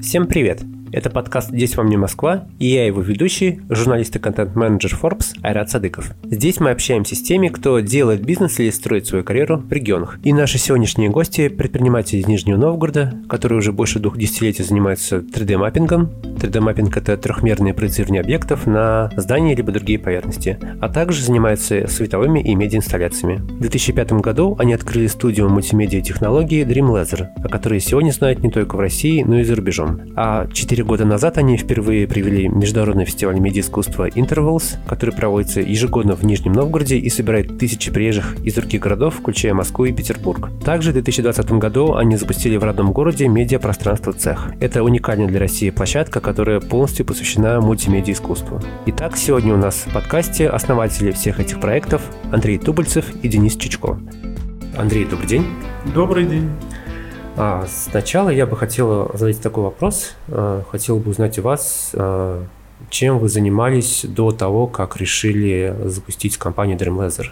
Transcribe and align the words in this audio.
Всем 0.00 0.26
привет! 0.26 0.62
Это 0.92 1.08
подкаст 1.08 1.50
«Здесь 1.50 1.76
вам 1.76 1.88
не 1.88 1.96
Москва» 1.96 2.48
и 2.58 2.66
я 2.66 2.84
его 2.84 3.00
ведущий, 3.00 3.60
журналист 3.68 4.16
и 4.16 4.18
контент-менеджер 4.18 4.98
Forbes 5.00 5.36
Айрат 5.40 5.70
Садыков. 5.70 6.12
Здесь 6.24 6.58
мы 6.58 6.70
общаемся 6.70 7.14
с 7.14 7.22
теми, 7.22 7.46
кто 7.46 7.78
делает 7.78 8.24
бизнес 8.24 8.58
или 8.58 8.70
строит 8.70 9.06
свою 9.06 9.22
карьеру 9.22 9.58
в 9.58 9.72
регионах. 9.72 10.18
И 10.24 10.32
наши 10.32 10.58
сегодняшние 10.58 11.08
гости– 11.08 11.48
предприниматели 11.48 12.18
из 12.18 12.26
Нижнего 12.26 12.56
Новгорода, 12.56 13.14
которые 13.28 13.58
уже 13.58 13.72
больше 13.72 14.00
двух 14.00 14.18
десятилетий 14.18 14.64
занимаются 14.64 15.18
3D-маппингом. 15.18 16.10
3D-маппинг– 16.38 16.96
это 16.96 17.16
трехмерное 17.16 17.72
проецирование 17.72 18.22
объектов 18.22 18.66
на 18.66 19.12
здания 19.16 19.54
либо 19.54 19.70
другие 19.70 19.98
поверхности, 19.98 20.58
а 20.80 20.88
также 20.88 21.22
занимаются 21.22 21.86
световыми 21.86 22.40
и 22.40 22.54
медиаинсталляциями. 22.56 23.36
В 23.36 23.60
2005 23.60 24.12
году 24.14 24.56
они 24.58 24.74
открыли 24.74 25.06
студию 25.06 25.48
мультимедиа 25.48 26.00
технологии 26.00 26.64
Dream 26.64 26.90
Laser, 26.90 27.28
о 27.44 27.48
которой 27.48 27.78
сегодня 27.78 28.10
знают 28.10 28.42
не 28.42 28.50
только 28.50 28.74
в 28.74 28.80
России, 28.80 29.22
но 29.22 29.38
и 29.38 29.44
за 29.44 29.54
рубежом. 29.54 30.00
А 30.16 30.48
4 30.52 30.79
Четыре 30.80 30.92
года 30.92 31.04
назад 31.04 31.36
они 31.36 31.58
впервые 31.58 32.08
привели 32.08 32.48
международный 32.48 33.04
фестиваль 33.04 33.38
медиаискусства 33.38 34.08
Intervals, 34.08 34.78
который 34.88 35.14
проводится 35.14 35.60
ежегодно 35.60 36.16
в 36.16 36.24
Нижнем 36.24 36.54
Новгороде 36.54 36.96
и 36.96 37.10
собирает 37.10 37.58
тысячи 37.58 37.92
приезжих 37.92 38.36
из 38.42 38.54
других 38.54 38.80
городов, 38.80 39.16
включая 39.16 39.52
Москву 39.52 39.84
и 39.84 39.92
Петербург. 39.92 40.48
Также 40.64 40.92
в 40.92 40.94
2020 40.94 41.52
году 41.52 41.96
они 41.96 42.16
запустили 42.16 42.56
в 42.56 42.64
родном 42.64 42.92
городе 42.92 43.28
медиапространство 43.28 44.14
«Цех». 44.14 44.54
Это 44.58 44.82
уникальная 44.82 45.26
для 45.26 45.38
России 45.38 45.68
площадка, 45.68 46.20
которая 46.20 46.60
полностью 46.60 47.04
посвящена 47.04 47.60
мультимедиа 47.60 48.14
искусству. 48.14 48.58
Итак, 48.86 49.18
сегодня 49.18 49.52
у 49.52 49.58
нас 49.58 49.84
в 49.86 49.92
подкасте 49.92 50.48
основатели 50.48 51.10
всех 51.10 51.40
этих 51.40 51.60
проектов 51.60 52.00
Андрей 52.32 52.56
Тубальцев 52.56 53.04
и 53.22 53.28
Денис 53.28 53.54
Чичко. 53.54 53.98
Андрей, 54.78 55.04
добрый 55.04 55.28
день. 55.28 55.44
Добрый 55.94 56.24
день. 56.24 56.48
А, 57.36 57.66
сначала 57.68 58.28
я 58.30 58.46
бы 58.46 58.56
хотел 58.56 59.10
задать 59.14 59.40
такой 59.40 59.64
вопрос. 59.64 60.14
А, 60.28 60.62
хотел 60.70 60.98
бы 60.98 61.10
узнать 61.10 61.38
у 61.38 61.42
вас, 61.42 61.90
а, 61.94 62.44
чем 62.90 63.18
вы 63.18 63.28
занимались 63.28 64.04
до 64.08 64.32
того, 64.32 64.66
как 64.66 64.96
решили 64.96 65.74
запустить 65.84 66.36
компанию 66.36 66.76
Dream 66.78 66.96
Laser? 66.96 67.26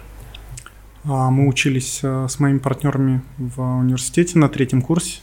Мы 1.03 1.47
учились 1.47 2.01
с 2.03 2.39
моими 2.39 2.57
партнерами 2.57 3.21
в 3.37 3.61
университете 3.61 4.37
на 4.37 4.49
третьем 4.49 4.81
курсе. 4.81 5.21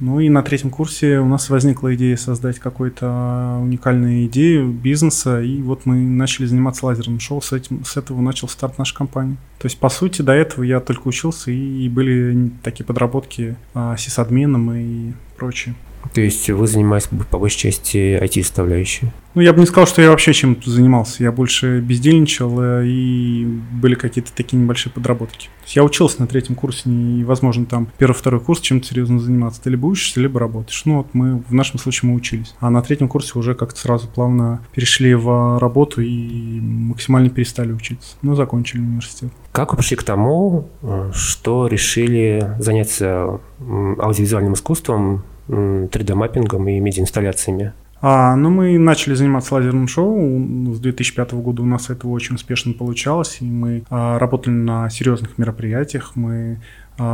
Ну 0.00 0.18
и 0.20 0.28
на 0.28 0.42
третьем 0.42 0.70
курсе 0.70 1.18
у 1.18 1.26
нас 1.26 1.48
возникла 1.50 1.94
идея 1.94 2.16
создать 2.16 2.58
какую-то 2.58 3.58
уникальную 3.62 4.26
идею 4.26 4.70
бизнеса, 4.70 5.40
и 5.40 5.62
вот 5.62 5.86
мы 5.86 5.96
начали 5.96 6.46
заниматься 6.46 6.86
лазерным 6.86 7.20
шоу, 7.20 7.40
с, 7.40 7.52
этим, 7.52 7.84
с 7.84 7.96
этого 7.96 8.20
начал 8.20 8.48
старт 8.48 8.76
нашей 8.78 8.96
компании. 8.96 9.36
То 9.58 9.66
есть, 9.66 9.78
по 9.78 9.88
сути, 9.88 10.22
до 10.22 10.32
этого 10.32 10.64
я 10.64 10.80
только 10.80 11.06
учился, 11.06 11.50
и, 11.50 11.88
были 11.88 12.50
такие 12.62 12.84
подработки 12.84 13.56
а, 13.72 13.96
сисадмином 13.96 14.72
и 14.72 15.12
прочее. 15.36 15.74
То 16.12 16.20
есть 16.20 16.48
вы 16.50 16.66
занимаетесь 16.66 17.08
по 17.30 17.38
большей 17.38 17.58
части 17.58 18.18
IT-составляющей? 18.22 19.10
Ну, 19.34 19.42
я 19.42 19.52
бы 19.52 19.58
не 19.58 19.66
сказал, 19.66 19.88
что 19.88 20.00
я 20.00 20.10
вообще 20.10 20.32
чем-то 20.32 20.70
занимался. 20.70 21.24
Я 21.24 21.32
больше 21.32 21.80
бездельничал, 21.80 22.60
э, 22.60 22.86
и 22.86 23.44
были 23.72 23.96
какие-то 23.96 24.32
такие 24.32 24.58
небольшие 24.58 24.92
подработки. 24.92 25.48
Я 25.66 25.82
учился 25.82 26.20
на 26.20 26.28
третьем 26.28 26.54
курсе, 26.54 26.88
и, 26.88 27.24
возможно, 27.24 27.66
там 27.66 27.88
первый-второй 27.98 28.40
курс 28.40 28.60
чем-то 28.60 28.86
серьезно 28.86 29.18
заниматься. 29.18 29.60
Ты 29.60 29.70
либо 29.70 29.86
учишься, 29.86 30.20
либо 30.20 30.38
работаешь. 30.38 30.82
Ну, 30.84 30.98
вот 30.98 31.08
мы, 31.14 31.42
в 31.48 31.52
нашем 31.52 31.80
случае 31.80 32.10
мы 32.10 32.16
учились. 32.16 32.54
А 32.60 32.70
на 32.70 32.80
третьем 32.80 33.08
курсе 33.08 33.36
уже 33.36 33.56
как-то 33.56 33.80
сразу 33.80 34.06
плавно 34.06 34.64
перешли 34.72 35.14
в 35.14 35.58
работу 35.58 36.00
и 36.00 36.60
максимально 36.60 37.28
перестали 37.28 37.72
учиться. 37.72 38.16
Ну, 38.22 38.36
закончили 38.36 38.80
университет. 38.80 39.30
Как 39.50 39.72
вы 39.72 39.78
пришли 39.78 39.96
к 39.96 40.04
тому, 40.04 40.68
э, 40.82 41.10
что 41.12 41.66
решили 41.66 42.54
заняться 42.60 43.40
аудиовизуальным 43.58 44.54
искусством 44.54 45.24
3D-маппингом 45.48 46.68
и 46.68 46.80
медиаинсталляциями? 46.80 47.72
А, 48.06 48.36
ну, 48.36 48.50
мы 48.50 48.78
начали 48.78 49.14
заниматься 49.14 49.54
лазерным 49.54 49.88
шоу. 49.88 50.74
С 50.74 50.78
2005 50.78 51.32
года 51.34 51.62
у 51.62 51.64
нас 51.64 51.88
это 51.88 52.06
очень 52.06 52.34
успешно 52.34 52.74
получалось, 52.74 53.38
и 53.40 53.46
мы 53.46 53.84
а, 53.88 54.18
работали 54.18 54.52
на 54.52 54.90
серьезных 54.90 55.38
мероприятиях. 55.38 56.12
Мы 56.14 56.60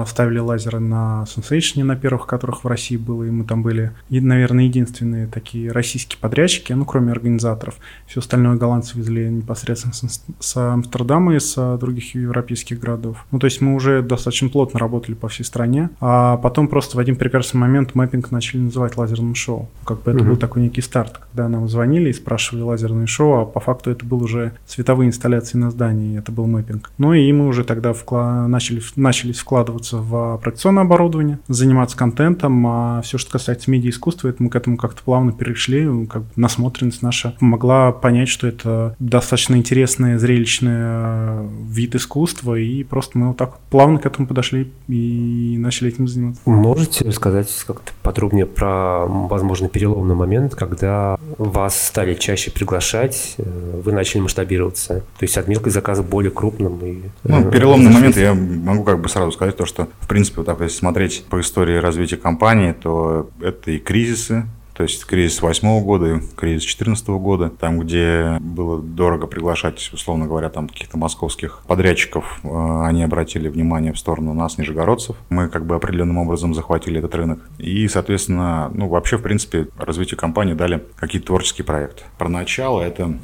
ставили 0.07 0.39
лазеры 0.39 0.79
на 0.81 1.25
Sensation, 1.27 1.85
на 1.85 1.97
первых 1.97 2.27
которых 2.27 2.65
в 2.65 2.67
России 2.67 2.97
было, 2.97 3.25
и 3.25 3.31
мы 3.31 3.45
там 3.45 3.63
были, 3.63 3.93
и, 4.09 4.21
наверное, 4.21 4.65
единственные 4.65 5.27
такие 5.27 5.73
российские 5.73 6.19
подрядчики, 6.19 6.73
ну, 6.73 6.85
кроме 6.85 7.13
организаторов. 7.13 7.77
Все 8.07 8.21
остальное 8.21 8.57
голландцы 8.57 8.99
везли 8.99 9.29
непосредственно 9.31 9.95
с, 9.95 10.25
с 10.39 10.57
Амстердама 10.57 11.35
и 11.35 11.41
с 11.41 11.79
других 11.79 12.15
европейских 12.15 12.79
городов. 12.81 13.25
Ну, 13.31 13.39
то 13.39 13.47
есть 13.47 13.61
мы 13.61 13.75
уже 13.75 14.03
достаточно 14.03 14.49
плотно 14.49 14.79
работали 14.79 15.15
по 15.15 15.29
всей 15.29 15.45
стране, 15.45 15.91
а 16.01 16.37
потом 16.37 16.69
просто 16.69 16.97
в 16.97 17.01
один 17.01 17.17
прекрасный 17.17 17.59
момент 17.59 17.95
мэппинг 17.95 18.31
начали 18.31 18.61
называть 18.61 18.97
лазерным 18.97 19.35
шоу. 19.35 19.69
Как 19.85 20.03
бы 20.03 20.11
это 20.11 20.21
mm-hmm. 20.21 20.29
был 20.29 20.37
такой 20.37 20.63
некий 20.63 20.83
старт, 20.83 21.21
когда 21.31 21.49
нам 21.49 21.69
звонили 21.69 22.11
и 22.11 22.13
спрашивали 22.13 22.63
лазерное 22.63 23.07
шоу, 23.07 23.43
а 23.43 23.47
по 23.47 23.61
факту 23.61 23.91
это 23.91 24.05
был 24.05 24.23
уже 24.23 24.53
цветовые 24.67 25.09
инсталляции 25.09 25.57
на 25.59 25.71
здании, 25.71 26.19
это 26.19 26.33
был 26.33 26.47
мэппинг. 26.47 26.91
Ну, 26.99 27.15
и 27.15 27.33
мы 27.33 27.47
уже 27.47 27.65
тогда 27.65 27.93
вкла- 27.93 28.47
начали, 28.47 28.83
начались 28.97 29.39
вкладывать 29.39 29.70
вкладываться 29.71 29.97
в 29.99 30.39
проекционное 30.39 30.83
оборудование, 30.83 31.39
заниматься 31.49 31.97
контентом, 31.97 32.67
а 32.67 33.01
все, 33.03 33.19
что 33.19 33.33
касается 33.33 33.71
медиа-искусства, 33.71 34.29
это 34.29 34.43
мы 34.43 34.51
к 34.51 34.57
этому 34.57 34.77
как-то 34.77 35.03
плавно 35.03 35.33
перешли, 35.33 35.85
ну, 35.85 36.07
как 36.07 36.23
бы 36.23 36.29
насмотренность 36.37 37.03
наша 37.03 37.35
помогла 37.39 37.93
понять, 37.93 38.29
что 38.29 38.47
это 38.47 38.97
достаточно 38.99 39.57
интересный, 39.57 40.19
зрелищный 40.19 40.73
э, 40.73 41.49
вид 41.69 41.95
искусства, 41.95 42.55
и 42.57 42.83
просто 42.85 43.19
мы 43.19 43.29
вот 43.29 43.37
так 43.37 43.59
плавно 43.71 43.99
к 43.99 44.07
этому 44.07 44.27
подошли 44.27 44.71
и 44.89 45.57
начали 45.59 45.91
этим 45.91 46.09
заниматься. 46.09 46.43
Можете 46.45 47.05
рассказать 47.05 47.51
как-то 47.67 47.93
подробнее 48.03 48.47
про, 48.47 49.07
возможно, 49.07 49.69
переломный 49.69 50.15
момент, 50.15 50.55
когда 50.55 51.17
вас 51.39 51.81
стали 51.81 52.15
чаще 52.15 52.51
приглашать, 52.51 53.35
э, 53.39 53.81
вы 53.85 53.93
начали 53.93 54.21
масштабироваться, 54.21 55.01
то 55.19 55.23
есть 55.23 55.37
от 55.37 55.49
мелких 55.49 55.73
заказов 55.73 56.09
более 56.09 56.31
крупным? 56.31 56.79
И, 56.85 57.03
ну, 57.25 57.49
э, 57.49 57.51
переломный 57.51 57.91
момент 57.91 58.17
я 58.17 58.35
могу 58.35 58.85
как 58.85 59.01
бы 59.01 59.09
сразу 59.09 59.33
сказать, 59.33 59.60
то, 59.61 59.67
что, 59.67 59.89
в 60.01 60.09
принципе, 60.09 60.39
вот 60.39 60.47
так 60.47 60.59
если 60.63 60.79
смотреть 60.79 61.23
по 61.29 61.39
истории 61.39 61.77
развития 61.77 62.17
компании, 62.17 62.73
то 62.73 63.29
это 63.43 63.73
и 63.73 63.79
кризисы, 63.79 64.47
то 64.73 64.85
есть 64.85 65.05
кризис 65.05 65.43
восьмого 65.43 65.85
года, 65.85 66.23
кризис 66.35 66.63
четырнадцатого 66.63 67.19
года, 67.19 67.51
там, 67.51 67.79
где 67.79 68.39
было 68.41 68.81
дорого 68.81 69.27
приглашать, 69.27 69.91
условно 69.93 70.27
говоря, 70.27 70.49
там 70.49 70.67
каких-то 70.67 70.97
московских 70.97 71.61
подрядчиков, 71.67 72.41
э, 72.43 72.85
они 72.87 73.03
обратили 73.03 73.51
внимание 73.51 73.93
в 73.93 73.99
сторону 73.99 74.33
нас, 74.33 74.57
нижегородцев. 74.57 75.17
Мы 75.29 75.51
как 75.51 75.67
бы 75.67 75.75
определенным 75.75 76.17
образом 76.17 76.55
захватили 76.55 76.99
этот 76.99 77.15
рынок. 77.15 77.41
И, 77.59 77.87
соответственно, 77.89 78.71
ну, 78.73 78.89
вообще, 78.89 79.19
в 79.19 79.23
принципе, 79.23 79.69
развитию 79.77 80.19
компании 80.19 80.55
дали 80.55 80.83
какие-то 80.97 81.27
творческие 81.27 81.67
проекты. 81.67 82.05
Про 82.17 82.31
начало 82.31 82.81
это 82.81 83.19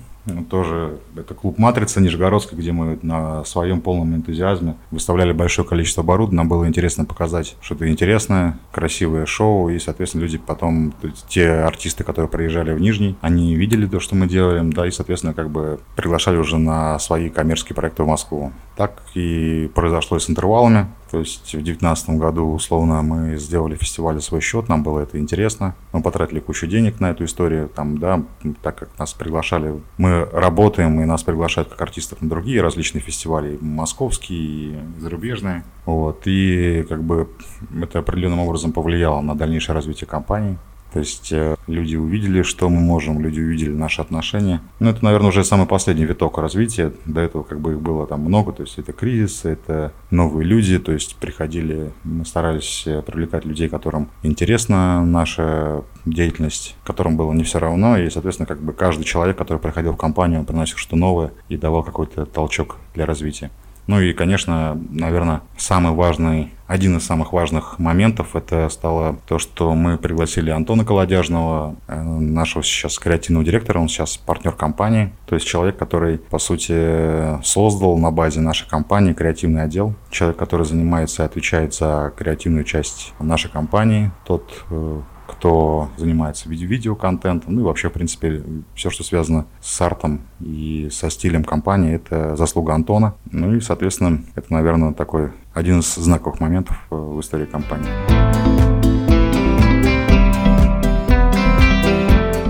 тоже 0.48 0.98
это 1.16 1.34
клуб 1.34 1.58
«Матрица» 1.58 2.00
Нижегородска, 2.00 2.56
где 2.56 2.72
мы 2.72 2.98
на 3.02 3.44
своем 3.44 3.80
полном 3.80 4.14
энтузиазме 4.14 4.76
выставляли 4.90 5.32
большое 5.32 5.66
количество 5.66 6.02
оборудования. 6.02 6.38
Нам 6.38 6.48
было 6.48 6.66
интересно 6.66 7.04
показать 7.04 7.56
что-то 7.60 7.88
интересное, 7.90 8.58
красивое 8.72 9.26
шоу. 9.26 9.68
И, 9.70 9.78
соответственно, 9.78 10.22
люди 10.22 10.38
потом, 10.38 10.92
те 11.28 11.50
артисты, 11.50 12.04
которые 12.04 12.28
приезжали 12.28 12.72
в 12.72 12.80
Нижний, 12.80 13.16
они 13.20 13.54
видели 13.54 13.86
то, 13.86 14.00
что 14.00 14.14
мы 14.14 14.26
делаем, 14.26 14.72
да, 14.72 14.86
и, 14.86 14.90
соответственно, 14.90 15.34
как 15.34 15.50
бы 15.50 15.80
приглашали 15.96 16.36
уже 16.36 16.58
на 16.58 16.98
свои 16.98 17.28
коммерческие 17.28 17.76
проекты 17.76 18.02
в 18.02 18.06
Москву. 18.06 18.52
Так 18.76 19.02
и 19.14 19.70
произошло 19.74 20.16
и 20.16 20.20
с 20.20 20.28
интервалами. 20.28 20.86
То 21.10 21.20
есть 21.20 21.48
в 21.48 21.62
2019 21.62 22.10
году, 22.10 22.52
условно, 22.52 23.02
мы 23.02 23.36
сделали 23.36 23.74
фестиваль 23.76 24.20
свой 24.20 24.40
счет, 24.40 24.68
нам 24.68 24.82
было 24.82 25.00
это 25.00 25.18
интересно. 25.18 25.74
Мы 25.92 26.02
потратили 26.02 26.40
кучу 26.40 26.66
денег 26.66 27.00
на 27.00 27.10
эту 27.10 27.24
историю, 27.24 27.68
там, 27.68 27.98
да, 27.98 28.22
так 28.62 28.76
как 28.76 28.98
нас 28.98 29.12
приглашали. 29.12 29.80
Мы 29.98 30.24
работаем, 30.32 31.00
и 31.00 31.04
нас 31.04 31.22
приглашают 31.22 31.68
как 31.68 31.80
артистов 31.80 32.22
на 32.22 32.28
другие 32.28 32.60
различные 32.60 33.02
фестивали, 33.02 33.58
московские, 33.60 34.36
и 34.36 34.78
зарубежные. 34.98 35.64
Вот, 35.84 36.22
и 36.26 36.84
как 36.88 37.02
бы 37.02 37.28
это 37.80 38.00
определенным 38.00 38.40
образом 38.40 38.72
повлияло 38.72 39.20
на 39.20 39.34
дальнейшее 39.34 39.74
развитие 39.74 40.08
компании. 40.08 40.58
То 40.92 41.00
есть 41.00 41.30
э, 41.32 41.56
люди 41.66 41.96
увидели, 41.96 42.42
что 42.42 42.68
мы 42.68 42.80
можем, 42.80 43.20
люди 43.20 43.40
увидели 43.40 43.72
наши 43.72 44.00
отношения. 44.00 44.60
Ну, 44.80 44.90
это, 44.90 45.04
наверное, 45.04 45.28
уже 45.28 45.44
самый 45.44 45.66
последний 45.66 46.04
виток 46.04 46.38
развития. 46.38 46.92
До 47.04 47.20
этого 47.20 47.42
как 47.42 47.60
бы 47.60 47.72
их 47.72 47.80
было 47.80 48.06
там 48.06 48.20
много. 48.20 48.52
То 48.52 48.62
есть 48.62 48.78
это 48.78 48.92
кризис, 48.92 49.44
это 49.44 49.92
новые 50.10 50.46
люди. 50.46 50.78
То 50.78 50.92
есть 50.92 51.16
приходили, 51.16 51.92
мы 52.04 52.24
старались 52.24 52.84
э, 52.86 53.02
привлекать 53.02 53.44
людей, 53.44 53.68
которым 53.68 54.08
интересна 54.22 55.04
наша 55.04 55.84
деятельность, 56.06 56.76
которым 56.84 57.16
было 57.16 57.32
не 57.32 57.44
все 57.44 57.58
равно. 57.58 57.98
И, 57.98 58.08
соответственно, 58.08 58.46
как 58.46 58.60
бы 58.60 58.72
каждый 58.72 59.04
человек, 59.04 59.36
который 59.36 59.58
приходил 59.58 59.92
в 59.92 59.96
компанию, 59.96 60.40
он 60.40 60.46
приносил 60.46 60.78
что-то 60.78 60.96
новое 60.96 61.32
и 61.48 61.56
давал 61.56 61.82
какой-то 61.82 62.26
толчок 62.26 62.76
для 62.94 63.06
развития. 63.06 63.50
Ну 63.86 64.00
и, 64.00 64.12
конечно, 64.12 64.80
наверное, 64.90 65.42
самый 65.56 65.92
важный, 65.92 66.52
один 66.66 66.96
из 66.96 67.06
самых 67.06 67.32
важных 67.32 67.78
моментов 67.78 68.34
это 68.34 68.68
стало 68.68 69.16
то, 69.28 69.38
что 69.38 69.74
мы 69.74 69.96
пригласили 69.96 70.50
Антона 70.50 70.84
Колодяжного, 70.84 71.76
э, 71.86 72.02
нашего 72.02 72.64
сейчас 72.64 72.98
креативного 72.98 73.44
директора, 73.44 73.78
он 73.78 73.88
сейчас 73.88 74.16
партнер 74.16 74.52
компании, 74.52 75.12
то 75.26 75.36
есть 75.36 75.46
человек, 75.46 75.76
который, 75.76 76.18
по 76.18 76.38
сути, 76.38 77.40
создал 77.44 77.96
на 77.96 78.10
базе 78.10 78.40
нашей 78.40 78.68
компании 78.68 79.12
креативный 79.12 79.62
отдел, 79.62 79.94
человек, 80.10 80.36
который 80.36 80.66
занимается 80.66 81.22
и 81.22 81.26
отвечает 81.26 81.72
за 81.72 82.12
креативную 82.16 82.64
часть 82.64 83.14
нашей 83.20 83.50
компании, 83.50 84.10
тот 84.24 84.64
э, 84.70 85.00
кто 85.26 85.88
занимается 85.96 86.48
видео 86.48 86.68
видеоконтентом, 86.68 87.54
ну 87.54 87.60
и 87.60 87.64
вообще, 87.64 87.88
в 87.88 87.92
принципе, 87.92 88.42
все, 88.74 88.90
что 88.90 89.04
связано 89.04 89.46
с 89.60 89.80
артом 89.80 90.20
и 90.40 90.88
со 90.90 91.10
стилем 91.10 91.44
компании, 91.44 91.94
это 91.94 92.36
заслуга 92.36 92.74
Антона. 92.74 93.14
Ну 93.30 93.54
и, 93.54 93.60
соответственно, 93.60 94.22
это, 94.34 94.52
наверное, 94.52 94.92
такой 94.92 95.30
один 95.54 95.80
из 95.80 95.94
знаковых 95.94 96.40
моментов 96.40 96.76
э, 96.90 96.94
в 96.94 97.20
истории 97.20 97.46
компании. 97.46 97.88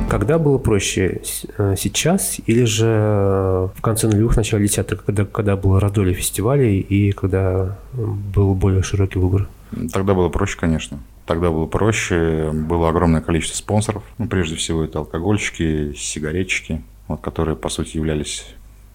Когда 0.08 0.38
было 0.38 0.58
проще? 0.58 1.20
Э, 1.58 1.74
сейчас 1.76 2.38
или 2.46 2.64
же 2.64 3.70
в 3.74 3.82
конце 3.82 4.06
нулевых, 4.06 4.36
начале 4.36 4.66
десятых, 4.66 5.04
когда, 5.04 5.24
когда 5.24 5.56
было 5.56 5.78
раздолье 5.78 6.14
фестивалей 6.14 6.80
и 6.80 7.12
когда 7.12 7.76
был 7.92 8.54
более 8.54 8.82
широкий 8.82 9.18
выбор? 9.18 9.48
Тогда 9.92 10.14
было 10.14 10.28
проще, 10.28 10.56
конечно. 10.58 10.98
Тогда 11.26 11.50
было 11.50 11.66
проще, 11.66 12.50
было 12.52 12.88
огромное 12.88 13.20
количество 13.20 13.56
спонсоров. 13.56 14.04
Ну, 14.18 14.28
прежде 14.28 14.54
всего, 14.56 14.84
это 14.84 15.00
алкогольчики, 15.00 15.92
сигаретчики, 15.96 16.82
вот, 17.08 17.20
которые, 17.20 17.56
по 17.56 17.68
сути, 17.68 17.96
являлись 17.96 18.46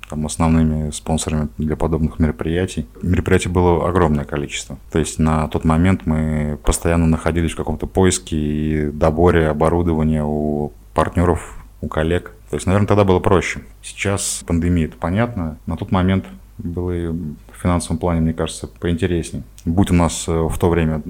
там, 0.09 0.25
основными 0.25 0.91
спонсорами 0.91 1.49
для 1.57 1.75
подобных 1.75 2.19
мероприятий. 2.19 2.85
Мероприятий 3.01 3.49
было 3.49 3.87
огромное 3.87 4.25
количество. 4.25 4.77
То 4.91 4.99
есть 4.99 5.19
на 5.19 5.47
тот 5.47 5.63
момент 5.65 6.05
мы 6.05 6.57
постоянно 6.63 7.07
находились 7.07 7.51
в 7.51 7.55
каком-то 7.55 7.87
поиске 7.87 8.37
и 8.37 8.91
доборе 8.91 9.47
оборудования 9.47 10.23
у 10.25 10.73
партнеров, 10.93 11.57
у 11.81 11.87
коллег. 11.87 12.33
То 12.49 12.55
есть, 12.55 12.65
наверное, 12.65 12.87
тогда 12.87 13.05
было 13.05 13.19
проще. 13.19 13.61
Сейчас 13.81 14.43
пандемия, 14.45 14.87
это 14.87 14.97
понятно. 14.97 15.57
На 15.65 15.77
тот 15.77 15.91
момент 15.91 16.25
было 16.63 16.91
в 16.91 17.61
финансовом 17.61 17.97
плане, 17.97 18.21
мне 18.21 18.33
кажется, 18.33 18.67
поинтереснее. 18.67 19.43
Будь 19.65 19.91
у 19.91 19.93
нас 19.93 20.27
э, 20.27 20.31
в 20.31 20.57
то 20.57 20.69
время 20.69 21.01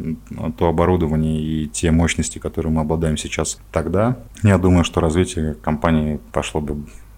то 0.57 0.67
оборудование 0.67 1.41
и 1.41 1.67
те 1.67 1.91
мощности, 1.91 2.39
которые 2.39 2.71
мы 2.71 2.81
обладаем 2.81 3.17
сейчас 3.17 3.59
тогда, 3.71 4.17
я 4.43 4.57
думаю, 4.57 4.83
что 4.83 5.01
развитие 5.01 5.55
компании 5.55 6.19
пошло 6.31 6.61
бы 6.61 6.77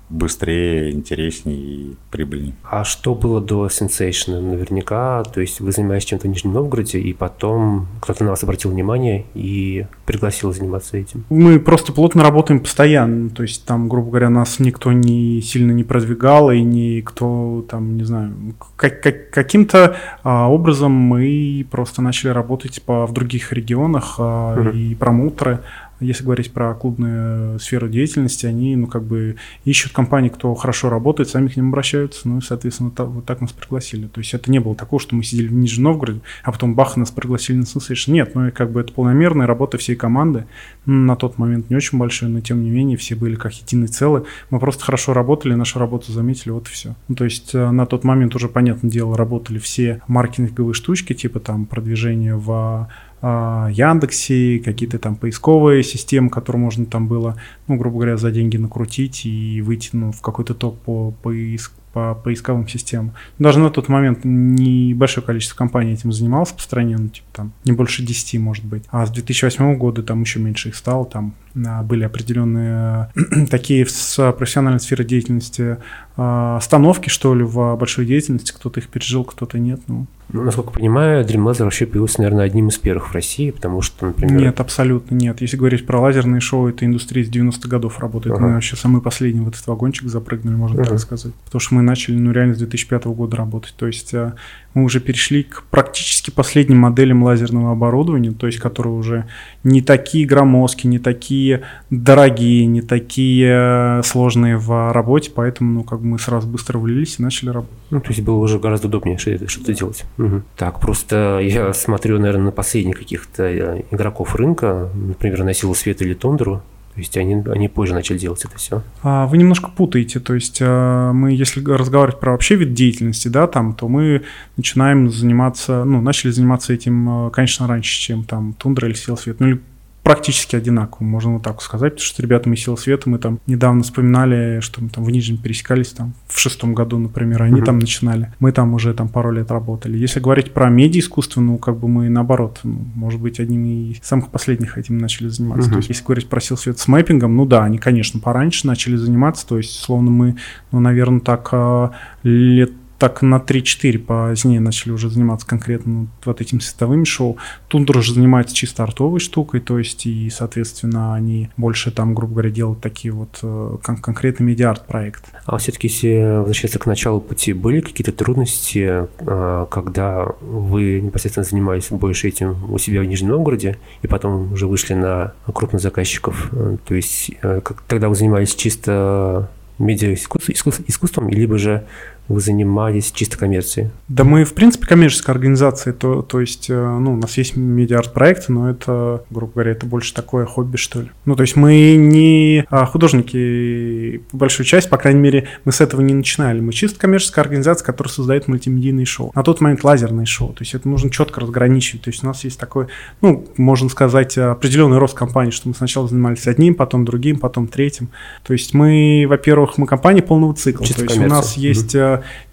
быстрее, 0.09 0.91
интереснее 0.91 1.57
и 1.57 1.95
прибыльнее. 2.11 2.53
А 2.63 2.83
что 2.83 3.15
было 3.15 3.41
до 3.41 3.67
Sensation? 3.67 4.39
Наверняка, 4.39 5.23
то 5.23 5.41
есть 5.41 5.59
вы 5.59 5.71
занимаетесь 5.71 6.07
чем-то 6.07 6.27
в 6.27 6.29
Нижнем 6.29 6.53
Новгороде, 6.53 6.99
и 6.99 7.13
потом 7.13 7.87
кто-то 8.01 8.23
на 8.23 8.31
вас 8.31 8.43
обратил 8.43 8.71
внимание 8.71 9.25
и 9.33 9.85
пригласил 10.05 10.53
заниматься 10.53 10.97
этим? 10.97 11.25
Мы 11.29 11.59
просто 11.59 11.93
плотно 11.93 12.23
работаем 12.23 12.59
постоянно, 12.59 13.29
то 13.29 13.43
есть 13.43 13.65
там, 13.65 13.89
грубо 13.89 14.09
говоря, 14.09 14.29
нас 14.29 14.59
никто 14.59 14.91
не 14.91 15.41
сильно 15.41 15.71
не 15.71 15.83
продвигал, 15.83 16.51
и 16.51 16.61
никто 16.61 17.65
там, 17.69 17.97
не 17.97 18.03
знаю, 18.03 18.33
как, 18.75 19.01
как, 19.01 19.29
каким-то 19.31 19.95
а, 20.23 20.49
образом 20.49 20.91
мы 20.91 21.65
просто 21.71 22.01
начали 22.01 22.29
работать 22.29 22.81
по, 22.83 23.05
в 23.07 23.13
других 23.13 23.51
регионах, 23.51 24.15
а, 24.19 24.59
угу. 24.59 24.69
и 24.69 24.95
промоутеры 24.95 25.61
если 26.03 26.23
говорить 26.23 26.51
про 26.51 26.73
клубную 26.73 27.59
сферу 27.59 27.87
деятельности, 27.89 28.45
они, 28.45 28.75
ну, 28.75 28.87
как 28.87 29.03
бы 29.03 29.35
ищут 29.65 29.93
компании, 29.93 30.29
кто 30.29 30.53
хорошо 30.55 30.89
работает, 30.89 31.29
сами 31.29 31.47
к 31.47 31.55
ним 31.55 31.69
обращаются, 31.69 32.27
ну, 32.27 32.39
и, 32.39 32.41
соответственно, 32.41 32.91
так, 32.91 33.07
вот 33.07 33.25
так 33.25 33.41
нас 33.41 33.51
пригласили. 33.51 34.07
То 34.07 34.19
есть 34.19 34.33
это 34.33 34.51
не 34.51 34.59
было 34.59 34.75
такого, 34.75 34.99
что 34.99 35.15
мы 35.15 35.23
сидели 35.23 35.47
в 35.47 35.53
Нижнем 35.53 35.83
Новгороде, 35.83 36.21
а 36.43 36.51
потом 36.51 36.75
бах, 36.75 36.97
нас 36.97 37.11
пригласили 37.11 37.57
на 37.57 37.63
Sensation. 37.63 38.11
Нет, 38.11 38.35
ну, 38.35 38.47
и 38.47 38.51
как 38.51 38.71
бы 38.71 38.81
это 38.81 38.93
полномерная 38.93 39.47
работа 39.47 39.77
всей 39.77 39.95
команды. 39.95 40.45
На 40.85 41.15
тот 41.15 41.37
момент 41.37 41.69
не 41.69 41.75
очень 41.75 41.97
большой, 41.97 42.29
но 42.29 42.41
тем 42.41 42.63
не 42.63 42.69
менее 42.69 42.97
все 42.97 43.15
были 43.15 43.35
как 43.35 43.53
единый 43.53 43.87
целый. 43.87 44.23
Мы 44.49 44.59
просто 44.59 44.83
хорошо 44.83 45.13
работали, 45.13 45.53
нашу 45.53 45.79
работу 45.79 46.11
заметили, 46.11 46.51
вот 46.51 46.67
и 46.67 46.71
все. 46.71 46.95
Ну, 47.07 47.15
то 47.15 47.23
есть 47.23 47.55
э, 47.55 47.71
на 47.71 47.85
тот 47.85 48.03
момент 48.03 48.35
уже, 48.35 48.47
понятное 48.47 48.91
дело, 48.91 49.17
работали 49.17 49.59
все 49.59 50.01
маркетинговые 50.07 50.73
штучки, 50.73 51.13
типа 51.13 51.39
там 51.39 51.65
продвижение 51.65 52.35
в 52.35 52.89
Яндексе, 53.23 54.59
какие-то 54.59 54.99
там 54.99 55.15
поисковые 55.15 55.83
системы, 55.83 56.29
которые 56.29 56.61
можно 56.61 56.85
там 56.85 57.07
было, 57.07 57.37
ну, 57.67 57.77
грубо 57.77 57.97
говоря, 57.97 58.17
за 58.17 58.31
деньги 58.31 58.57
накрутить 58.57 59.25
и 59.25 59.61
выйти 59.61 59.91
ну, 59.93 60.11
в 60.11 60.21
какой-то 60.21 60.53
топ 60.53 60.77
по 60.79 61.11
поиск, 61.11 61.71
по 61.93 62.15
поисковым 62.15 62.67
системам. 62.67 63.13
Даже 63.39 63.59
на 63.59 63.69
тот 63.69 63.87
момент 63.87 64.19
небольшое 64.23 65.25
количество 65.25 65.55
компаний 65.55 65.93
этим 65.93 66.11
занималось 66.11 66.51
по 66.51 66.61
стране, 66.61 66.97
ну, 66.97 67.07
типа 67.07 67.27
там 67.31 67.53
не 67.63 67.71
больше 67.71 68.03
10, 68.03 68.39
может 68.41 68.65
быть. 68.65 68.83
А 68.89 69.05
с 69.05 69.11
2008 69.11 69.77
года 69.77 70.03
там 70.03 70.21
еще 70.21 70.39
меньше 70.39 70.69
их 70.69 70.75
стало, 70.75 71.05
там 71.05 71.33
а, 71.65 71.83
были 71.83 72.03
определенные 72.03 73.09
такие 73.49 73.85
с 73.85 74.33
профессиональной 74.33 74.79
сферы 74.79 75.05
деятельности 75.05 75.77
а, 76.17 76.57
остановки, 76.57 77.09
что 77.09 77.35
ли, 77.35 77.43
в 77.43 77.75
большой 77.75 78.05
деятельности. 78.05 78.51
Кто-то 78.51 78.79
их 78.79 78.89
пережил, 78.89 79.23
кто-то 79.23 79.59
нет. 79.59 79.81
Ну. 79.87 80.07
Ну, 80.33 80.41
насколько 80.41 80.71
понимаю, 80.71 81.23
Dream 81.23 81.43
Laser 81.45 81.63
вообще 81.63 81.85
появился, 81.85 82.19
наверное, 82.19 82.45
одним 82.45 82.69
из 82.69 82.79
первых 82.79 83.09
в 83.09 83.13
России, 83.13 83.51
потому 83.51 83.83
что, 83.83 84.07
например... 84.07 84.41
Нет, 84.41 84.59
абсолютно 84.59 85.13
нет. 85.13 85.41
Если 85.41 85.57
говорить 85.57 85.85
про 85.85 86.01
лазерные 86.01 86.41
шоу, 86.41 86.69
это 86.69 86.85
индустрия 86.85 87.23
с 87.23 87.29
90-х 87.29 87.69
годов 87.69 87.99
работает. 87.99 88.35
Ага. 88.35 88.47
Мы 88.47 88.53
вообще 88.55 88.75
самый 88.75 89.01
последний 89.03 89.41
в 89.41 89.47
этот 89.47 89.65
вагончик 89.67 90.07
запрыгнули, 90.07 90.55
можно 90.55 90.81
ага. 90.81 90.89
так 90.89 90.99
сказать. 90.99 91.33
Потому 91.45 91.59
что 91.59 91.75
мы 91.75 91.83
начали, 91.83 92.15
ну, 92.15 92.31
реально 92.31 92.55
с 92.55 92.57
2005 92.57 93.05
года 93.05 93.37
работать. 93.37 93.75
То 93.77 93.85
есть 93.85 94.11
а, 94.15 94.33
мы 94.73 94.83
уже 94.83 94.99
перешли 94.99 95.43
к 95.43 95.63
практически 95.69 96.31
последним 96.31 96.79
моделям 96.79 97.23
лазерного 97.23 97.71
оборудования, 97.71 98.31
то 98.31 98.47
есть 98.47 98.59
которые 98.59 98.93
уже 98.93 99.25
не 99.63 99.81
такие 99.81 100.25
громоздкие, 100.25 100.89
не 100.89 100.99
такие 100.99 101.61
дорогие, 101.89 102.65
не 102.65 102.81
такие 102.81 104.01
сложные 104.03 104.57
в 104.57 104.91
работе, 104.91 105.31
поэтому 105.33 105.73
ну, 105.73 105.83
как 105.83 105.99
бы 105.99 106.07
мы 106.07 106.19
сразу 106.19 106.47
быстро 106.47 106.79
влились 106.79 107.19
и 107.19 107.23
начали 107.23 107.49
работать. 107.49 107.77
Ну, 107.89 108.01
то 108.01 108.09
есть 108.09 108.21
было 108.21 108.37
уже 108.37 108.59
гораздо 108.59 108.87
удобнее 108.87 109.17
что-то 109.17 109.73
делать. 109.73 110.03
Угу. 110.17 110.41
Так, 110.57 110.79
просто 110.79 111.39
я 111.41 111.73
смотрю, 111.73 112.19
наверное, 112.19 112.45
на 112.45 112.51
последних 112.51 112.99
каких-то 112.99 113.43
э, 113.43 113.83
игроков 113.91 114.35
рынка, 114.35 114.89
например, 114.93 115.43
на 115.43 115.53
силу 115.53 115.75
света 115.75 116.03
или 116.03 116.13
тундру, 116.13 116.63
то 116.93 116.99
есть 116.99 117.17
они, 117.17 117.43
они 117.47 117.67
позже 117.69 117.95
начали 117.95 118.19
делать 118.19 118.45
это 118.45 118.55
все. 118.57 118.83
А, 119.01 119.25
вы 119.25 119.37
немножко 119.37 119.71
путаете. 119.71 120.19
То 120.19 120.35
есть 120.35 120.59
а, 120.61 121.11
мы, 121.11 121.31
если 121.31 121.63
разговаривать 121.63 122.19
про 122.19 122.33
вообще 122.33 122.55
вид 122.55 122.73
деятельности, 122.73 123.29
да, 123.29 123.47
там, 123.47 123.73
то 123.73 123.87
мы 123.87 124.21
начинаем 124.57 125.09
заниматься, 125.09 125.85
ну, 125.85 126.01
начали 126.01 126.29
заниматься 126.29 126.71
этим, 126.71 127.09
а, 127.09 127.29
конечно, 127.31 127.65
раньше, 127.65 127.99
чем 127.99 128.23
там 128.23 128.53
тундра 128.53 128.87
или 128.87 128.93
сил 128.93 129.17
свет. 129.17 129.39
Ну, 129.39 129.47
или 129.47 129.61
практически 130.03 130.57
одинаково, 130.57 131.05
можно 131.05 131.33
вот 131.33 131.43
так 131.43 131.61
сказать, 131.61 131.93
потому 131.93 132.05
что 132.05 132.15
с 132.17 132.19
ребятами 132.19 132.55
Сил 132.55 132.77
Света 132.77 133.09
мы 133.09 133.19
там 133.19 133.39
недавно 133.47 133.83
вспоминали, 133.83 134.59
что 134.59 134.83
мы 134.83 134.89
там 134.89 135.03
в 135.03 135.09
Нижнем 135.09 135.37
пересекались 135.37 135.89
там 135.89 136.13
в 136.27 136.37
шестом 136.37 136.73
году, 136.73 136.99
например, 136.99 137.41
они 137.41 137.61
mm-hmm. 137.61 137.65
там 137.65 137.79
начинали, 137.79 138.33
мы 138.39 138.51
там 138.51 138.73
уже 138.73 138.93
там 138.93 139.07
пару 139.07 139.31
лет 139.31 139.49
работали. 139.49 139.97
Если 139.97 140.19
говорить 140.19 140.51
про 140.51 140.69
медиа-искусство, 140.69 141.39
ну, 141.39 141.57
как 141.57 141.77
бы 141.77 141.87
мы 141.87 142.09
наоборот, 142.09 142.59
ну, 142.63 142.85
может 142.95 143.21
быть, 143.21 143.39
одними 143.39 143.91
из 143.91 143.99
самых 144.03 144.29
последних 144.29 144.77
этим 144.77 144.97
начали 144.97 145.29
заниматься. 145.29 145.69
Mm-hmm. 145.69 145.73
То 145.73 145.77
есть, 145.77 145.89
если 145.89 146.03
говорить 146.03 146.27
про 146.27 146.41
Сил 146.41 146.57
Света 146.57 146.79
с 146.79 146.87
мэппингом, 146.87 147.35
ну 147.37 147.45
да, 147.45 147.63
они, 147.63 147.77
конечно, 147.77 148.19
пораньше 148.19 148.67
начали 148.67 148.97
заниматься, 148.97 149.47
то 149.47 149.57
есть, 149.57 149.79
словно 149.79 150.11
мы, 150.11 150.35
ну, 150.71 150.81
наверное, 150.81 151.21
так 151.21 151.47
а, 151.53 151.91
лет 152.23 152.73
так 153.03 153.21
на 153.21 153.35
3-4 153.35 153.99
позднее 153.99 154.61
начали 154.61 154.93
уже 154.93 155.09
заниматься 155.09 155.45
конкретно 155.45 156.07
вот 156.23 156.39
этим 156.39 156.61
световыми 156.61 157.03
шоу. 157.03 157.35
Тундра 157.67 157.99
уже 157.99 158.13
занимается 158.13 158.55
чисто 158.55 158.81
артовой 158.83 159.19
штукой, 159.19 159.59
то 159.59 159.77
есть 159.77 160.05
и, 160.05 160.29
соответственно, 160.29 161.13
они 161.13 161.49
больше 161.57 161.91
там, 161.91 162.15
грубо 162.15 162.35
говоря, 162.35 162.49
делают 162.49 162.79
такие 162.79 163.13
вот 163.13 163.39
э, 163.43 163.77
кон- 163.83 163.97
конкретный 163.97 164.45
медиарт 164.45 164.87
проект. 164.87 165.25
А 165.45 165.57
все-таки, 165.57 165.89
если 165.89 166.37
возвращаться 166.37 166.79
к 166.79 166.85
началу 166.85 167.19
пути, 167.19 167.51
были 167.51 167.81
какие-то 167.81 168.13
трудности, 168.13 169.05
э, 169.19 169.65
когда 169.69 170.25
вы 170.39 171.01
непосредственно 171.01 171.43
занимались 171.43 171.89
больше 171.89 172.29
этим 172.29 172.71
у 172.71 172.77
себя 172.77 173.01
в 173.01 173.03
Нижнем 173.03 173.31
Новгороде, 173.31 173.79
и 174.01 174.07
потом 174.07 174.53
уже 174.53 174.65
вышли 174.65 174.93
на 174.93 175.33
крупных 175.53 175.81
заказчиков? 175.81 176.47
Э, 176.53 176.77
то 176.85 176.95
есть, 176.95 177.31
как, 177.41 177.81
тогда 177.85 178.07
вы 178.07 178.15
занимались 178.15 178.55
чисто 178.55 179.49
медиа 179.77 180.13
искусством, 180.13 181.27
либо 181.27 181.57
же 181.57 181.83
вы 182.27 182.39
занимались 182.39 183.11
чисто 183.11 183.37
коммерцией? 183.37 183.89
Да 184.07 184.23
мы, 184.23 184.45
в 184.45 184.53
принципе, 184.53 184.87
коммерческая 184.87 185.35
организация, 185.35 185.93
то, 185.93 186.21
то 186.21 186.39
есть, 186.39 186.69
э, 186.69 186.73
ну, 186.73 187.13
у 187.13 187.17
нас 187.17 187.37
есть 187.37 187.57
медиа-арт-проекты, 187.57 188.51
но 188.51 188.69
это, 188.69 189.23
грубо 189.29 189.53
говоря, 189.53 189.71
это 189.71 189.85
больше 189.85 190.13
такое 190.13 190.45
хобби, 190.45 190.77
что 190.77 191.01
ли. 191.01 191.11
Ну, 191.25 191.35
то 191.35 191.41
есть 191.41 191.55
мы 191.55 191.95
не 191.95 192.65
а, 192.69 192.85
художники, 192.85 194.23
большую 194.31 194.65
часть, 194.65 194.89
по 194.89 194.97
крайней 194.97 195.19
мере, 195.19 195.47
мы 195.65 195.71
с 195.71 195.81
этого 195.81 196.01
не 196.01 196.13
начинали. 196.13 196.61
Мы 196.61 196.71
чисто 196.71 196.99
коммерческая 196.99 197.43
организация, 197.43 197.85
которая 197.85 198.11
создает 198.11 198.47
мультимедийные 198.47 199.05
шоу. 199.05 199.31
На 199.35 199.43
тот 199.43 199.59
момент 199.59 199.83
лазерные 199.83 200.25
шоу, 200.25 200.49
то 200.49 200.61
есть 200.61 200.73
это 200.73 200.87
нужно 200.87 201.09
четко 201.09 201.41
разграничивать. 201.41 202.03
То 202.03 202.09
есть 202.09 202.23
у 202.23 202.27
нас 202.27 202.43
есть 202.45 202.59
такой, 202.59 202.87
ну, 203.21 203.45
можно 203.57 203.89
сказать, 203.89 204.37
определенный 204.37 204.97
рост 204.97 205.13
компании, 205.13 205.51
что 205.51 205.67
мы 205.67 205.75
сначала 205.75 206.07
занимались 206.07 206.47
одним, 206.47 206.75
потом 206.75 207.03
другим, 207.03 207.37
потом 207.37 207.67
третьим. 207.67 208.09
То 208.43 208.53
есть 208.53 208.73
мы, 208.73 209.25
во-первых, 209.27 209.77
мы 209.77 209.87
компания 209.87 210.21
полного 210.21 210.53
цикла. 210.53 210.85
Чисто 210.85 211.01
то 211.01 211.05
есть 211.05 211.15
коммерция. 211.15 211.37
у 211.37 211.41
нас 211.41 211.57
есть... 211.57 211.95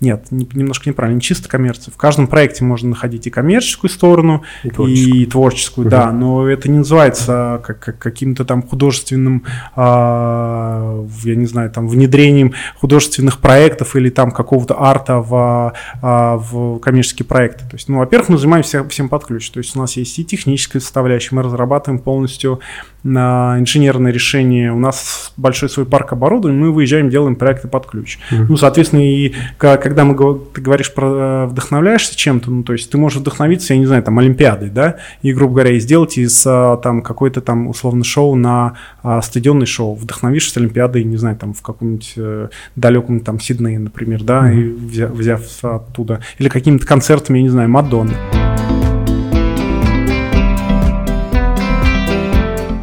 Нет, 0.00 0.26
не- 0.30 0.48
немножко 0.54 0.88
неправильно, 0.88 1.16
не 1.16 1.20
чисто 1.22 1.48
коммерция. 1.48 1.92
В 1.92 1.96
каждом 1.96 2.26
проекте 2.26 2.64
можно 2.64 2.90
находить 2.90 3.26
и 3.26 3.30
коммерческую 3.30 3.90
сторону, 3.90 4.42
И 4.64 4.70
творческую. 4.70 5.14
и 5.14 5.26
творческую, 5.26 5.88
да, 5.90 6.12
но 6.12 6.46
это 6.48 6.70
не 6.70 6.78
называется 6.78 7.60
как, 7.64 7.78
как 7.80 7.98
каким-то 7.98 8.44
там 8.44 8.62
художественным, 8.62 9.44
а, 9.76 11.04
я 11.24 11.34
не 11.34 11.46
знаю, 11.46 11.70
там 11.70 11.88
внедрением 11.88 12.52
художественных 12.78 13.38
проектов 13.38 13.96
или 13.96 14.10
там 14.10 14.30
какого-то 14.30 14.80
арта 14.80 15.16
в, 15.18 15.72
а, 16.02 16.36
в 16.36 16.78
коммерческие 16.78 17.26
проекты. 17.26 17.64
То 17.64 17.74
есть, 17.76 17.88
ну, 17.88 17.98
во-первых, 17.98 18.30
мы 18.30 18.38
занимаемся 18.38 18.86
всем 18.88 19.08
под 19.08 19.24
ключ. 19.24 19.50
То 19.50 19.58
есть 19.58 19.76
у 19.76 19.80
нас 19.80 19.96
есть 19.96 20.18
и 20.18 20.24
техническая 20.24 20.80
составляющая, 20.80 21.34
мы 21.36 21.42
разрабатываем 21.42 22.00
полностью 22.00 22.60
на 23.02 23.56
инженерное 23.58 24.12
решение. 24.12 24.72
У 24.72 24.78
нас 24.78 25.32
большой 25.36 25.68
свой 25.70 25.86
парк 25.86 26.12
оборудования, 26.12 26.58
мы 26.58 26.70
выезжаем, 26.72 27.08
делаем 27.08 27.34
проекты 27.36 27.66
под 27.68 27.86
ключ. 27.86 28.18
Ну, 28.30 28.56
соответственно, 28.56 29.00
и 29.00 29.32
когда 29.58 30.04
мы, 30.04 30.14
ты 30.52 30.60
говоришь 30.60 30.92
про 30.92 31.06
э, 31.06 31.46
вдохновляешься 31.46 32.16
чем-то, 32.16 32.50
ну, 32.50 32.62
то 32.62 32.72
есть 32.72 32.90
ты 32.90 32.98
можешь 32.98 33.18
вдохновиться, 33.18 33.74
я 33.74 33.80
не 33.80 33.86
знаю, 33.86 34.02
там, 34.02 34.18
Олимпиадой, 34.18 34.70
да, 34.70 34.96
и, 35.22 35.32
грубо 35.32 35.54
говоря, 35.54 35.72
и 35.72 35.80
сделать 35.80 36.18
из 36.18 36.44
а, 36.46 36.76
там 36.76 37.02
какой-то 37.02 37.40
там 37.40 37.68
условно 37.68 38.04
шоу 38.04 38.34
на 38.34 38.74
а, 39.02 39.22
стадионный 39.22 39.66
шоу. 39.66 39.94
Вдохновишься 39.94 40.60
Олимпиадой, 40.60 41.04
не 41.04 41.16
знаю, 41.16 41.36
там 41.36 41.54
в 41.54 41.62
каком-нибудь 41.62 42.12
э, 42.16 42.48
далеком 42.76 43.20
там 43.20 43.40
Сиднее, 43.40 43.78
например, 43.78 44.22
да, 44.22 44.52
и 44.52 44.56
взя- 44.56 45.12
взяв 45.12 45.42
оттуда. 45.62 46.20
Или 46.38 46.48
какими-то 46.48 46.86
концертами, 46.86 47.38
я 47.38 47.42
не 47.42 47.48
знаю, 47.48 47.68
Мадонны. 47.68 48.14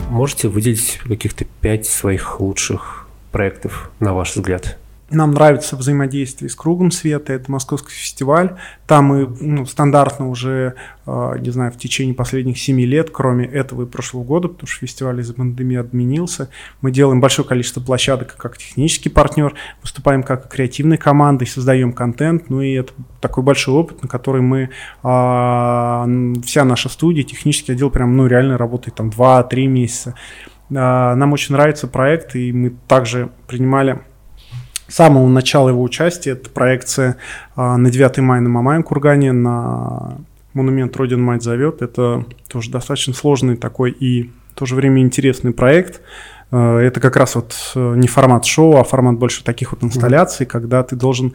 Можете 0.09 0.47
выделить 0.47 0.99
каких-то 1.07 1.45
пять 1.61 1.85
своих 1.85 2.39
лучших 2.39 3.07
проектов, 3.31 3.91
на 3.99 4.13
ваш 4.13 4.35
взгляд? 4.35 4.77
Нам 5.09 5.31
нравится 5.31 5.77
взаимодействие 5.77 6.49
с 6.49 6.55
кругом 6.55 6.91
света, 6.91 7.31
это 7.31 7.49
московский 7.49 7.93
фестиваль. 7.93 8.57
Там 8.87 9.05
мы 9.05 9.37
ну, 9.39 9.65
стандартно 9.65 10.27
уже, 10.27 10.75
э, 11.05 11.35
не 11.39 11.49
знаю, 11.49 11.71
в 11.71 11.77
течение 11.77 12.13
последних 12.13 12.59
семи 12.59 12.85
лет, 12.85 13.09
кроме 13.09 13.45
этого 13.45 13.83
и 13.83 13.85
прошлого 13.85 14.25
года, 14.25 14.49
потому 14.49 14.67
что 14.67 14.85
фестиваль 14.85 15.21
из-за 15.21 15.33
пандемии 15.33 15.77
отменился, 15.77 16.49
мы 16.81 16.91
делаем 16.91 17.21
большое 17.21 17.47
количество 17.47 17.79
площадок 17.79 18.35
как 18.35 18.57
технический 18.57 19.07
партнер, 19.07 19.53
выступаем 19.81 20.23
как 20.23 20.49
креативной 20.49 20.97
командой, 20.97 21.47
создаем 21.47 21.93
контент, 21.93 22.49
ну 22.49 22.61
и 22.61 22.73
это 22.73 22.91
такой 23.21 23.45
большой 23.45 23.75
опыт, 23.75 24.01
на 24.01 24.09
который 24.09 24.41
мы, 24.41 24.71
а, 25.03 26.05
вся 26.43 26.65
наша 26.65 26.89
студия, 26.89 27.23
технический 27.23 27.71
отдел 27.71 27.91
прям, 27.91 28.17
ну, 28.17 28.27
реально 28.27 28.57
работает 28.57 28.95
там 28.95 29.09
2-3 29.09 29.67
месяца. 29.67 30.15
А, 30.75 31.15
Нам 31.15 31.31
очень 31.31 31.55
нравится 31.55 31.87
проект, 31.87 32.35
и 32.35 32.51
мы 32.51 32.73
также 32.87 33.29
принимали 33.47 34.01
самого 34.87 35.27
начала 35.27 35.69
его 35.69 35.81
участия. 35.81 36.31
Это 36.31 36.49
проекция 36.49 37.17
а, 37.55 37.77
на 37.77 37.89
9 37.89 38.17
мая 38.19 38.41
на 38.41 38.49
Мамаем 38.49 38.83
Кургане, 38.83 39.31
на 39.31 40.17
монумент 40.53 40.95
Родина 40.97 41.21
Мать 41.21 41.43
зовет. 41.43 41.81
Это 41.81 42.25
тоже 42.47 42.71
достаточно 42.71 43.13
сложный 43.13 43.55
такой 43.55 43.91
и 43.91 44.31
в 44.51 44.55
то 44.55 44.65
же 44.65 44.75
время 44.75 45.01
интересный 45.01 45.51
проект. 45.51 46.01
Э, 46.51 46.77
Это 46.79 46.99
как 46.99 47.15
раз 47.15 47.35
вот 47.35 47.53
э, 47.75 47.93
не 47.95 48.07
формат 48.07 48.45
шоу, 48.45 48.77
а 48.77 48.83
формат 48.83 49.17
больше 49.17 49.43
таких 49.43 49.71
вот 49.71 49.83
инсталляций, 49.83 50.45
когда 50.45 50.83
ты 50.83 50.95
должен 50.95 51.33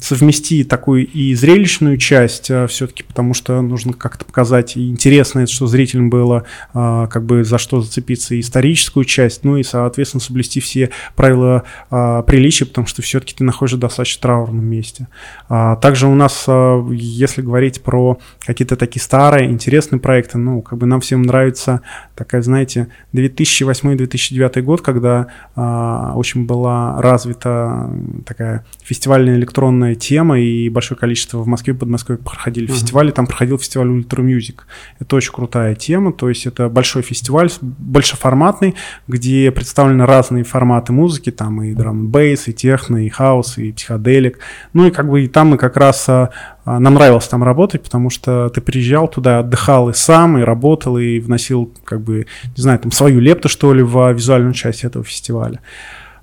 совмести 0.00 0.64
такую 0.64 1.06
и 1.06 1.34
зрелищную 1.34 1.96
часть 1.98 2.50
все-таки, 2.68 3.02
потому 3.02 3.34
что 3.34 3.60
нужно 3.62 3.92
как-то 3.92 4.24
показать 4.24 4.76
и 4.76 4.88
интересно, 4.88 5.46
что 5.46 5.66
зрителям 5.66 6.10
было, 6.10 6.44
а, 6.72 7.06
как 7.06 7.24
бы 7.24 7.44
за 7.44 7.58
что 7.58 7.80
зацепиться, 7.80 8.34
и 8.34 8.40
историческую 8.40 9.04
часть, 9.04 9.44
ну 9.44 9.56
и, 9.56 9.62
соответственно, 9.62 10.20
соблюсти 10.20 10.60
все 10.60 10.90
правила 11.16 11.64
а, 11.90 12.22
приличия, 12.22 12.66
потому 12.66 12.86
что 12.86 13.02
все-таки 13.02 13.34
ты 13.34 13.44
находишься 13.44 13.76
в 13.76 13.80
достаточно 13.80 14.22
траурном 14.22 14.64
месте. 14.64 15.08
А, 15.48 15.76
Также 15.76 16.06
у 16.06 16.14
нас, 16.14 16.44
а, 16.48 16.86
если 16.90 17.42
говорить 17.42 17.82
про 17.82 18.18
какие-то 18.40 18.76
такие 18.76 19.02
старые, 19.02 19.50
интересные 19.50 20.00
проекты, 20.00 20.38
ну, 20.38 20.62
как 20.62 20.78
бы 20.78 20.86
нам 20.86 21.00
всем 21.00 21.22
нравится 21.22 21.82
такая, 22.14 22.42
знаете, 22.42 22.88
2008-2009 23.12 24.62
год, 24.62 24.80
когда 24.80 25.28
а, 25.54 26.12
очень 26.14 26.46
была 26.46 27.00
развита 27.00 27.90
такая 28.26 28.64
фестивальная 28.82 29.36
электронная 29.36 29.87
тема, 29.94 30.40
и 30.40 30.68
большое 30.68 30.98
количество 30.98 31.38
в 31.38 31.46
Москве, 31.46 31.74
в 31.74 31.78
Подмосковье 31.78 32.22
проходили 32.22 32.66
фестивали, 32.66 33.10
там 33.10 33.26
проходил 33.26 33.58
фестиваль 33.58 33.88
Ultra 33.88 34.24
Music. 34.24 34.60
Это 34.98 35.16
очень 35.16 35.32
крутая 35.32 35.74
тема, 35.74 36.12
то 36.12 36.28
есть 36.28 36.46
это 36.46 36.68
большой 36.68 37.02
фестиваль, 37.02 37.50
большеформатный, 37.60 38.74
где 39.06 39.50
представлены 39.50 40.06
разные 40.06 40.44
форматы 40.44 40.92
музыки, 40.92 41.30
там 41.30 41.62
и 41.62 41.74
драм 41.74 42.08
бейс, 42.08 42.48
и 42.48 42.52
техно, 42.52 43.04
и 43.04 43.08
хаус, 43.08 43.58
и 43.58 43.72
психоделик. 43.72 44.38
Ну 44.72 44.86
и 44.86 44.90
как 44.90 45.08
бы 45.08 45.24
и 45.24 45.28
там 45.28 45.48
мы 45.48 45.58
как 45.58 45.76
раз 45.76 46.08
а, 46.08 46.30
а, 46.68 46.80
нам 46.80 46.94
нравилось 46.94 47.26
там 47.26 47.42
работать, 47.42 47.82
потому 47.82 48.10
что 48.10 48.50
ты 48.50 48.60
приезжал 48.60 49.08
туда, 49.08 49.38
отдыхал 49.38 49.88
и 49.88 49.94
сам, 49.94 50.36
и 50.36 50.42
работал, 50.42 50.98
и 50.98 51.18
вносил, 51.18 51.72
как 51.84 52.02
бы, 52.02 52.26
не 52.56 52.62
знаю, 52.62 52.78
там 52.78 52.92
свою 52.92 53.20
лепту, 53.20 53.48
что 53.48 53.72
ли, 53.72 53.82
в 53.82 53.98
а, 53.98 54.12
визуальную 54.12 54.52
часть 54.52 54.84
этого 54.84 55.02
фестиваля. 55.02 55.60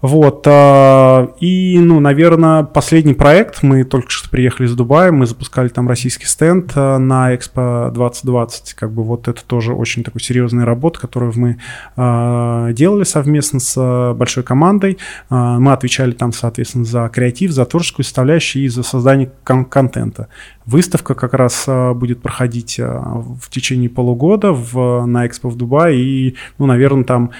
Вот, 0.05 0.45
а, 0.45 1.31
и, 1.39 1.79
ну, 1.79 1.99
наверное, 1.99 2.61
последний 2.61 3.15
проект, 3.15 3.63
мы 3.63 3.83
только 3.83 4.11
что 4.11 4.29
приехали 4.29 4.67
из 4.67 4.75
Дубая, 4.75 5.11
мы 5.11 5.25
запускали 5.25 5.67
там 5.67 5.89
российский 5.89 6.27
стенд 6.27 6.73
а, 6.75 6.99
на 6.99 7.33
Экспо 7.33 7.89
2020, 7.91 8.75
как 8.75 8.91
бы 8.91 9.01
вот 9.01 9.27
это 9.27 9.43
тоже 9.43 9.73
очень 9.73 10.03
такой 10.03 10.21
серьезная 10.21 10.63
работа, 10.63 10.99
которую 10.99 11.33
мы 11.35 11.57
а, 11.95 12.71
делали 12.73 13.03
совместно 13.03 13.59
с 13.59 14.13
большой 14.15 14.43
командой, 14.43 14.99
мы 15.31 15.73
отвечали 15.73 16.11
там, 16.11 16.33
соответственно, 16.33 16.85
за 16.85 17.09
креатив, 17.09 17.49
за 17.49 17.65
творческую 17.65 18.03
составляющую 18.03 18.63
и 18.63 18.67
за 18.67 18.83
создание 18.83 19.31
кон- 19.43 19.65
контента. 19.65 20.27
Выставка 20.67 21.15
как 21.15 21.33
раз 21.33 21.67
будет 21.95 22.21
проходить 22.21 22.77
в 22.79 23.49
течение 23.49 23.89
полугода 23.89 24.51
в, 24.51 25.05
на 25.05 25.25
Экспо 25.25 25.49
в 25.49 25.55
Дубае, 25.55 25.99
и, 25.99 26.35
ну, 26.59 26.67
наверное, 26.67 27.03
там 27.03 27.31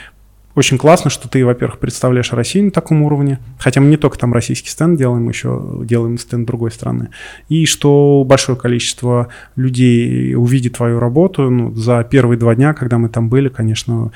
очень 0.56 0.78
классно, 0.78 1.10
что 1.10 1.28
ты, 1.28 1.46
во-первых, 1.46 1.80
представляешь 1.80 2.32
Россию 2.32 2.66
на 2.66 2.72
таком 2.72 3.04
уровне, 3.04 3.40
хотя 3.60 3.82
мы 3.82 3.88
не 3.88 3.98
только 3.98 4.18
там 4.18 4.34
российский 4.34 4.70
стенд 4.70 4.98
делаем, 4.98 5.28
еще 5.28 5.82
делаем 5.84 6.18
стенд 6.18 6.48
другой 6.48 6.72
страны, 6.72 7.10
и 7.50 7.66
что 7.66 8.24
большое 8.26 8.58
количество 8.58 9.28
людей 9.58 10.34
увидит 10.36 10.74
твою 10.74 11.00
работу. 11.00 11.50
Ну, 11.50 11.74
за 11.76 12.04
первые 12.04 12.40
два 12.40 12.56
дня, 12.56 12.74
когда 12.74 12.98
мы 12.98 13.10
там 13.10 13.28
были, 13.30 13.50
конечно, 13.50 14.12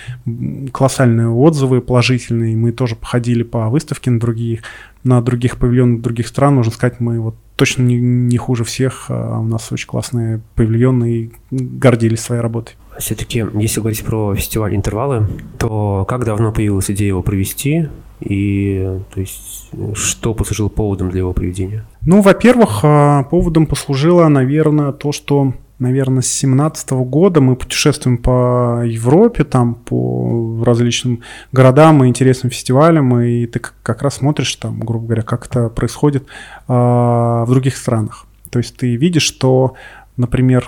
колоссальные 0.72 1.30
отзывы 1.30 1.82
положительные. 1.82 2.56
Мы 2.56 2.72
тоже 2.72 2.96
походили 2.96 3.44
по 3.44 3.70
выставке 3.70 4.10
на 4.10 4.20
других, 4.20 4.62
на 5.04 5.22
других 5.22 5.58
павильонах 5.58 6.02
других 6.02 6.28
стран. 6.28 6.56
Можно 6.56 6.72
сказать, 6.72 7.00
мы 7.00 7.20
вот 7.20 7.36
точно 7.56 7.84
не, 7.84 8.00
не 8.00 8.38
хуже 8.38 8.64
всех. 8.64 9.08
а 9.10 9.40
У 9.40 9.46
нас 9.46 9.72
очень 9.72 9.88
классные 9.88 10.40
павильоны 10.56 11.12
и 11.12 11.32
гордились 11.52 12.22
своей 12.22 12.42
работой. 12.42 12.76
Все-таки, 13.00 13.46
если 13.56 13.80
говорить 13.80 14.04
про 14.04 14.36
фестиваль 14.36 14.76
интервалы, 14.76 15.28
то 15.58 16.06
как 16.08 16.26
давно 16.26 16.52
появилась 16.52 16.92
идея 16.92 17.10
его 17.10 17.24
провести 17.24 17.88
и 18.20 19.00
то 19.14 19.20
есть 19.20 19.70
что 19.94 20.34
послужило 20.34 20.68
поводом 20.68 21.10
для 21.10 21.20
его 21.20 21.34
проведения? 21.34 21.86
Ну, 22.06 22.22
во-первых, 22.22 22.82
а, 22.84 23.24
поводом 23.24 23.66
послужило, 23.66 24.28
наверное, 24.28 24.92
то, 24.92 25.12
что, 25.14 25.54
наверное, 25.80 26.22
с 26.22 26.28
17 26.28 26.92
года 27.06 27.40
мы 27.40 27.56
путешествуем 27.56 28.18
по 28.18 28.84
Европе, 28.86 29.46
там, 29.46 29.76
по 29.76 30.62
различным 30.66 31.22
городам 31.54 32.04
и 32.04 32.08
интересным 32.08 32.52
фестивалям, 32.52 33.18
и 33.22 33.46
ты 33.46 33.60
как- 33.60 34.02
раз 34.02 34.16
смотришь 34.16 34.54
там, 34.58 34.80
грубо 34.82 35.06
говоря, 35.06 35.22
как 35.22 35.48
это 35.48 35.70
происходит 35.70 36.26
а, 36.68 37.46
в 37.46 37.50
других 37.52 37.78
странах. 37.78 38.26
То 38.50 38.60
есть 38.60 38.76
ты 38.76 38.96
видишь, 38.96 39.24
что, 39.24 39.76
например, 40.18 40.68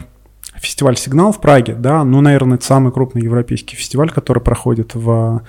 фестиваль 0.62 0.96
«Сигнал» 0.96 1.34
в 1.34 1.42
Праге, 1.42 1.74
да, 1.74 2.04
ну, 2.04 2.22
наверное, 2.22 2.58
это 2.58 2.66
самый 2.66 2.94
крупный 2.94 3.24
европейский 3.24 3.76
фестиваль, 3.76 4.12
который 4.12 4.42
проходит 4.42 4.94
в 4.94 5.42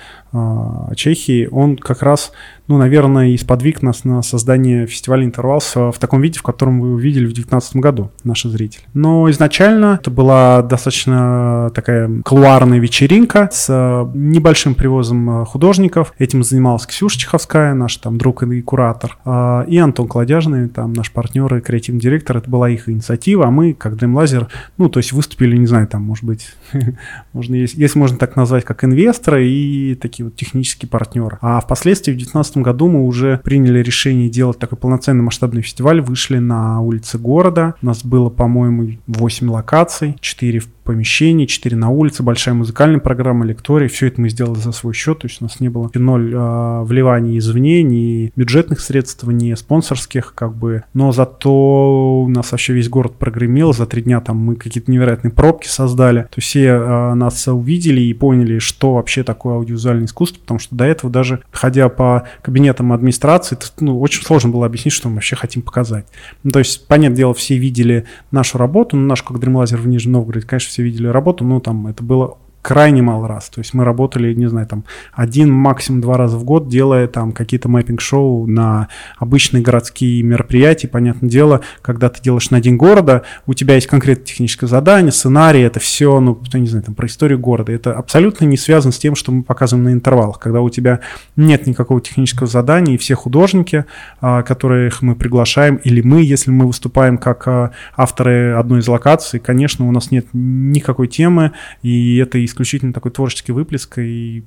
Чехии, 0.97 1.49
он 1.51 1.77
как 1.77 2.03
раз, 2.03 2.33
ну, 2.67 2.79
наверное, 2.79 3.29
и 3.29 3.37
сподвиг 3.37 3.83
нас 3.83 4.05
на 4.05 4.23
создание 4.23 4.87
фестиваля 4.87 5.25
«Интервалс» 5.25 5.75
в 5.75 5.95
таком 5.99 6.23
виде, 6.23 6.39
в 6.39 6.43
котором 6.43 6.81
вы 6.81 6.95
увидели 6.95 7.25
в 7.25 7.35
2019 7.35 7.77
году, 7.77 8.11
наши 8.25 8.49
зрители. 8.49 8.83
Но 8.95 9.31
изначально 9.31 9.99
это 10.01 10.11
была 10.11 10.63
достаточно 10.63 11.71
такая 11.75 12.11
колуарная 12.25 12.79
вечеринка 12.79 13.49
с 13.53 13.67
а, 13.71 14.11
небольшим 14.15 14.75
привозом 14.75 15.31
а, 15.31 15.45
художников. 15.45 16.13
Этим 16.19 16.43
занималась 16.43 16.87
Ксюша 16.87 17.19
Чеховская, 17.19 17.75
наш 17.75 17.97
там 17.97 18.19
друг 18.19 18.43
и 18.43 18.63
куратор, 18.63 19.19
а, 19.25 19.65
и 19.69 19.79
Антон 19.79 20.09
Кладяжный, 20.09 20.69
там 20.69 20.93
наш 20.93 21.11
партнер 21.11 21.55
и 21.55 21.61
креативный 21.61 22.01
директор. 22.01 22.37
Это 22.37 22.51
была 22.51 22.69
их 22.71 22.89
инициатива, 22.89 23.47
а 23.47 23.51
мы, 23.51 23.73
как 23.75 23.95
Dream 23.95 24.15
Laser, 24.15 24.49
ну, 24.79 24.89
то 24.89 24.99
есть 24.99 25.13
выступили, 25.13 25.57
не 25.57 25.67
знаю, 25.67 25.87
там, 25.87 26.03
может 26.03 26.25
быть, 26.25 26.55
можно, 27.33 27.55
если 27.55 27.99
можно 27.99 28.19
так 28.19 28.37
назвать, 28.37 28.65
как 28.65 28.85
инвесторы 28.85 29.47
и 29.47 29.95
такие 29.95 30.22
вот 30.23 30.37
технические 30.37 30.89
партнеры. 30.89 31.39
А 31.41 31.61
впоследствии 31.61 32.13
в 32.13 32.17
2019 32.17 32.59
году 32.59 32.89
мы 32.89 33.05
уже 33.05 33.41
приняли 33.45 33.81
решение 33.81 34.29
делать 34.29 34.59
такой 34.59 34.79
полноценный 34.79 35.23
масштабный 35.23 35.63
фестиваль, 35.63 36.01
вышли 36.01 36.39
на 36.39 36.81
улицы 36.81 37.19
города. 37.19 37.75
У 37.83 37.87
нас 37.87 38.05
было, 38.05 38.31
по-моему, 38.31 38.99
8 39.07 39.51
локаций, 39.51 40.17
4 40.21 40.59
в 40.59 40.69
помещений, 40.85 41.47
4 41.47 41.77
на 41.77 41.91
улице, 41.91 42.23
большая 42.23 42.55
музыкальная 42.55 43.01
программа, 43.01 43.45
лекторий. 43.45 43.89
Все 43.89 44.09
это 44.09 44.21
мы 44.21 44.29
сделали 44.29 44.59
за 44.59 44.73
свой 44.73 44.95
счет, 44.95 45.21
то 45.21 45.27
есть 45.27 45.41
у 45.41 45.45
нас 45.45 45.61
не 45.61 45.69
было 45.69 45.91
ноль 45.95 46.33
э, 46.35 46.83
вливаний 46.83 47.39
извне, 47.39 47.83
ни 47.83 48.33
бюджетных 48.37 48.81
средств, 48.81 49.25
ни 49.25 49.55
спонсорских, 49.55 50.35
как 50.35 50.55
бы. 50.55 50.85
Но 50.95 51.13
зато 51.13 52.23
у 52.23 52.29
нас 52.29 52.53
вообще 52.53 52.73
весь 52.73 52.89
город 52.89 53.15
прогремел, 53.19 53.73
за 53.73 53.87
три 53.87 54.03
дня 54.03 54.21
там 54.21 54.39
мы 54.39 54.57
какие-то 54.57 54.91
невероятные 54.91 55.31
пробки 55.31 55.69
создали. 55.69 56.23
То 56.23 56.37
есть 56.37 56.49
все 56.49 56.67
э, 56.67 57.15
нас 57.15 57.47
увидели 57.49 58.01
и 58.01 58.15
поняли, 58.15 58.59
что 58.59 58.95
вообще 58.95 59.23
такое 59.23 59.55
аудиовизуальное 59.55 60.07
искусство, 60.07 60.41
потому 60.41 60.59
что 60.59 60.75
до 60.75 60.85
этого 60.85 61.13
даже, 61.13 61.43
ходя 61.51 61.89
по 61.89 62.29
кабинетам 62.43 62.93
администрации, 62.93 63.57
это, 63.57 63.67
ну, 63.81 64.01
очень 64.01 64.23
сложно 64.23 64.51
было 64.51 64.67
объяснить, 64.67 64.95
что 64.95 65.09
мы 65.09 65.17
вообще 65.17 65.37
хотим 65.37 65.63
показать. 65.63 66.07
Ну, 66.43 66.51
то 66.51 66.59
есть, 66.59 66.87
понятное 66.87 67.17
дело, 67.17 67.35
все 67.35 67.57
видели 67.57 68.05
нашу 68.31 68.59
работу, 68.59 68.97
ну, 68.97 69.07
нашу 69.07 69.25
как 69.25 69.39
Dreamlaser 69.39 69.77
в 69.77 69.87
Нижнем 69.87 70.13
Новгороде, 70.13 70.47
конечно, 70.47 70.72
все 70.73 70.83
видели 70.83 71.07
работу, 71.07 71.45
но 71.45 71.61
там 71.61 71.87
это 71.87 72.03
было 72.03 72.39
крайне 72.63 73.03
мало 73.03 73.27
раз. 73.27 73.49
То 73.49 73.61
есть 73.61 73.75
мы 73.75 73.85
работали, 73.85 74.33
не 74.35 74.49
знаю, 74.49 74.67
там 74.69 74.85
один, 75.13 75.53
максимум 75.53 76.01
два 76.01 76.17
раза 76.17 76.39
в 76.39 76.45
год, 76.45 76.69
делая 76.69 77.09
там 77.09 77.33
какие-то 77.33 77.69
мэппинг-шоу 77.69 78.47
на 78.47 78.89
обычные 79.19 79.63
городские 79.63 80.23
мероприятия. 80.23 80.87
Понятное 80.87 81.29
дело, 81.29 81.61
когда 81.83 82.09
ты 82.09 82.23
делаешь 82.23 82.51
на 82.51 82.61
День 82.61 82.77
города, 82.77 83.23
у 83.47 83.55
тебя 83.55 83.75
есть 83.75 83.89
конкретное 83.89 84.25
техническое 84.25 84.69
задание, 84.69 85.11
сценарий, 85.11 85.61
это 85.63 85.81
все, 85.81 86.21
ну, 86.21 86.41
не 86.55 86.69
знаю, 86.69 86.85
там 86.85 86.95
про 86.95 87.07
историю 87.09 87.41
города. 87.41 87.73
Это 87.73 87.95
абсолютно 87.95 88.45
не 88.45 88.57
связано 88.57 88.93
с 88.93 88.99
тем, 88.99 89.17
что 89.17 89.33
мы 89.33 89.43
показываем 89.43 89.85
на 89.85 89.93
интервалах, 89.93 90.39
когда 90.39 90.61
у 90.61 90.71
тебя 90.71 91.01
нет 91.35 91.67
никакого 91.67 92.01
технического 92.01 92.47
задания, 92.47 92.95
и 92.95 92.99
все 92.99 93.17
художники, 93.17 93.87
а, 94.21 94.43
которых 94.43 95.03
мы 95.03 95.17
приглашаем, 95.17 95.77
или 95.77 96.01
мы, 96.01 96.23
если 96.23 96.53
мы 96.53 96.69
выступаем 96.69 97.19
как 97.19 97.49
а, 97.49 97.73
авторы 97.97 98.53
одной 98.53 98.81
из 98.81 98.89
локаций, 98.89 99.41
конечно, 99.41 99.89
у 99.89 99.91
нас 99.91 100.13
нет 100.13 100.27
никакой 100.33 101.09
темы, 101.09 101.51
и 101.83 102.19
это 102.19 102.39
и 102.39 102.52
исключительно 102.53 102.93
такой 102.93 103.11
творческий 103.11 103.53
выплеск 103.53 103.99
и 103.99 104.45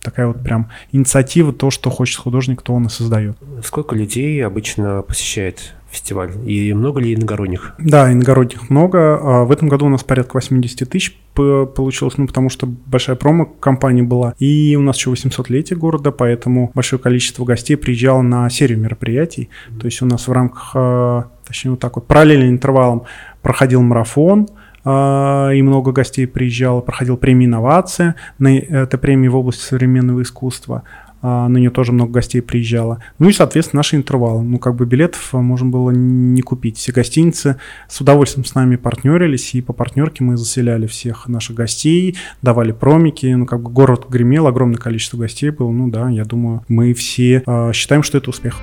такая 0.00 0.28
вот 0.28 0.42
прям 0.42 0.70
инициатива, 0.92 1.52
то, 1.52 1.70
что 1.70 1.90
хочет 1.90 2.18
художник, 2.18 2.62
то 2.62 2.72
он 2.72 2.86
и 2.86 2.88
создает. 2.88 3.36
Сколько 3.64 3.94
людей 3.94 4.44
обычно 4.44 5.02
посещает 5.02 5.74
фестиваль? 5.90 6.30
И 6.46 6.72
много 6.72 7.00
ли 7.00 7.14
иногородних? 7.14 7.74
Да, 7.78 8.12
иногородних 8.12 8.70
много. 8.70 9.18
А 9.20 9.44
в 9.44 9.50
этом 9.50 9.68
году 9.68 9.86
у 9.86 9.88
нас 9.88 10.04
порядка 10.04 10.36
80 10.36 10.88
тысяч 10.88 11.18
получилось, 11.34 12.16
ну, 12.16 12.26
потому 12.26 12.48
что 12.50 12.66
большая 12.66 13.16
промо-компания 13.16 14.02
была. 14.02 14.34
И 14.38 14.76
у 14.76 14.82
нас 14.82 14.96
еще 14.96 15.10
800-летие 15.12 15.76
города, 15.76 16.10
поэтому 16.10 16.70
большое 16.74 17.00
количество 17.00 17.44
гостей 17.44 17.76
приезжало 17.76 18.22
на 18.22 18.48
серию 18.50 18.78
мероприятий. 18.78 19.48
То 19.80 19.86
есть 19.86 20.02
у 20.02 20.06
нас 20.06 20.28
в 20.28 20.32
рамках, 20.32 20.72
а, 20.74 21.28
точнее, 21.46 21.72
вот 21.72 21.80
так 21.80 21.96
вот, 21.96 22.06
параллельно 22.06 22.48
интервалом 22.48 23.04
проходил 23.42 23.82
марафон, 23.82 24.48
и 24.88 25.62
много 25.62 25.92
гостей 25.92 26.26
приезжало, 26.26 26.80
проходил 26.80 27.16
премия 27.16 27.46
«Инновация», 27.46 28.14
это 28.40 28.98
премия 28.98 29.28
в 29.28 29.36
области 29.36 29.62
современного 29.62 30.22
искусства, 30.22 30.84
а, 31.20 31.48
на 31.48 31.58
нее 31.58 31.70
тоже 31.70 31.92
много 31.92 32.12
гостей 32.12 32.40
приезжало. 32.40 33.02
Ну 33.18 33.28
и, 33.28 33.32
соответственно, 33.32 33.78
наши 33.78 33.96
интервалы. 33.96 34.42
Ну, 34.42 34.58
как 34.58 34.76
бы 34.76 34.86
билетов 34.86 35.32
можно 35.32 35.68
было 35.68 35.90
не 35.90 36.42
купить. 36.42 36.76
Все 36.78 36.92
гостиницы 36.92 37.56
с 37.88 38.00
удовольствием 38.00 38.44
с 38.44 38.54
нами 38.54 38.76
партнерились, 38.76 39.54
и 39.54 39.60
по 39.60 39.72
партнерке 39.72 40.22
мы 40.22 40.36
заселяли 40.36 40.86
всех 40.86 41.28
наших 41.28 41.56
гостей, 41.56 42.16
давали 42.42 42.72
промики. 42.72 43.26
Ну, 43.26 43.46
как 43.46 43.62
бы 43.62 43.70
город 43.70 44.06
гремел, 44.08 44.46
огромное 44.46 44.78
количество 44.78 45.16
гостей 45.16 45.50
было. 45.50 45.70
Ну 45.70 45.88
да, 45.88 46.08
я 46.08 46.24
думаю, 46.24 46.64
мы 46.68 46.94
все 46.94 47.42
э, 47.44 47.72
считаем, 47.72 48.02
что 48.02 48.18
это 48.18 48.30
успех. 48.30 48.60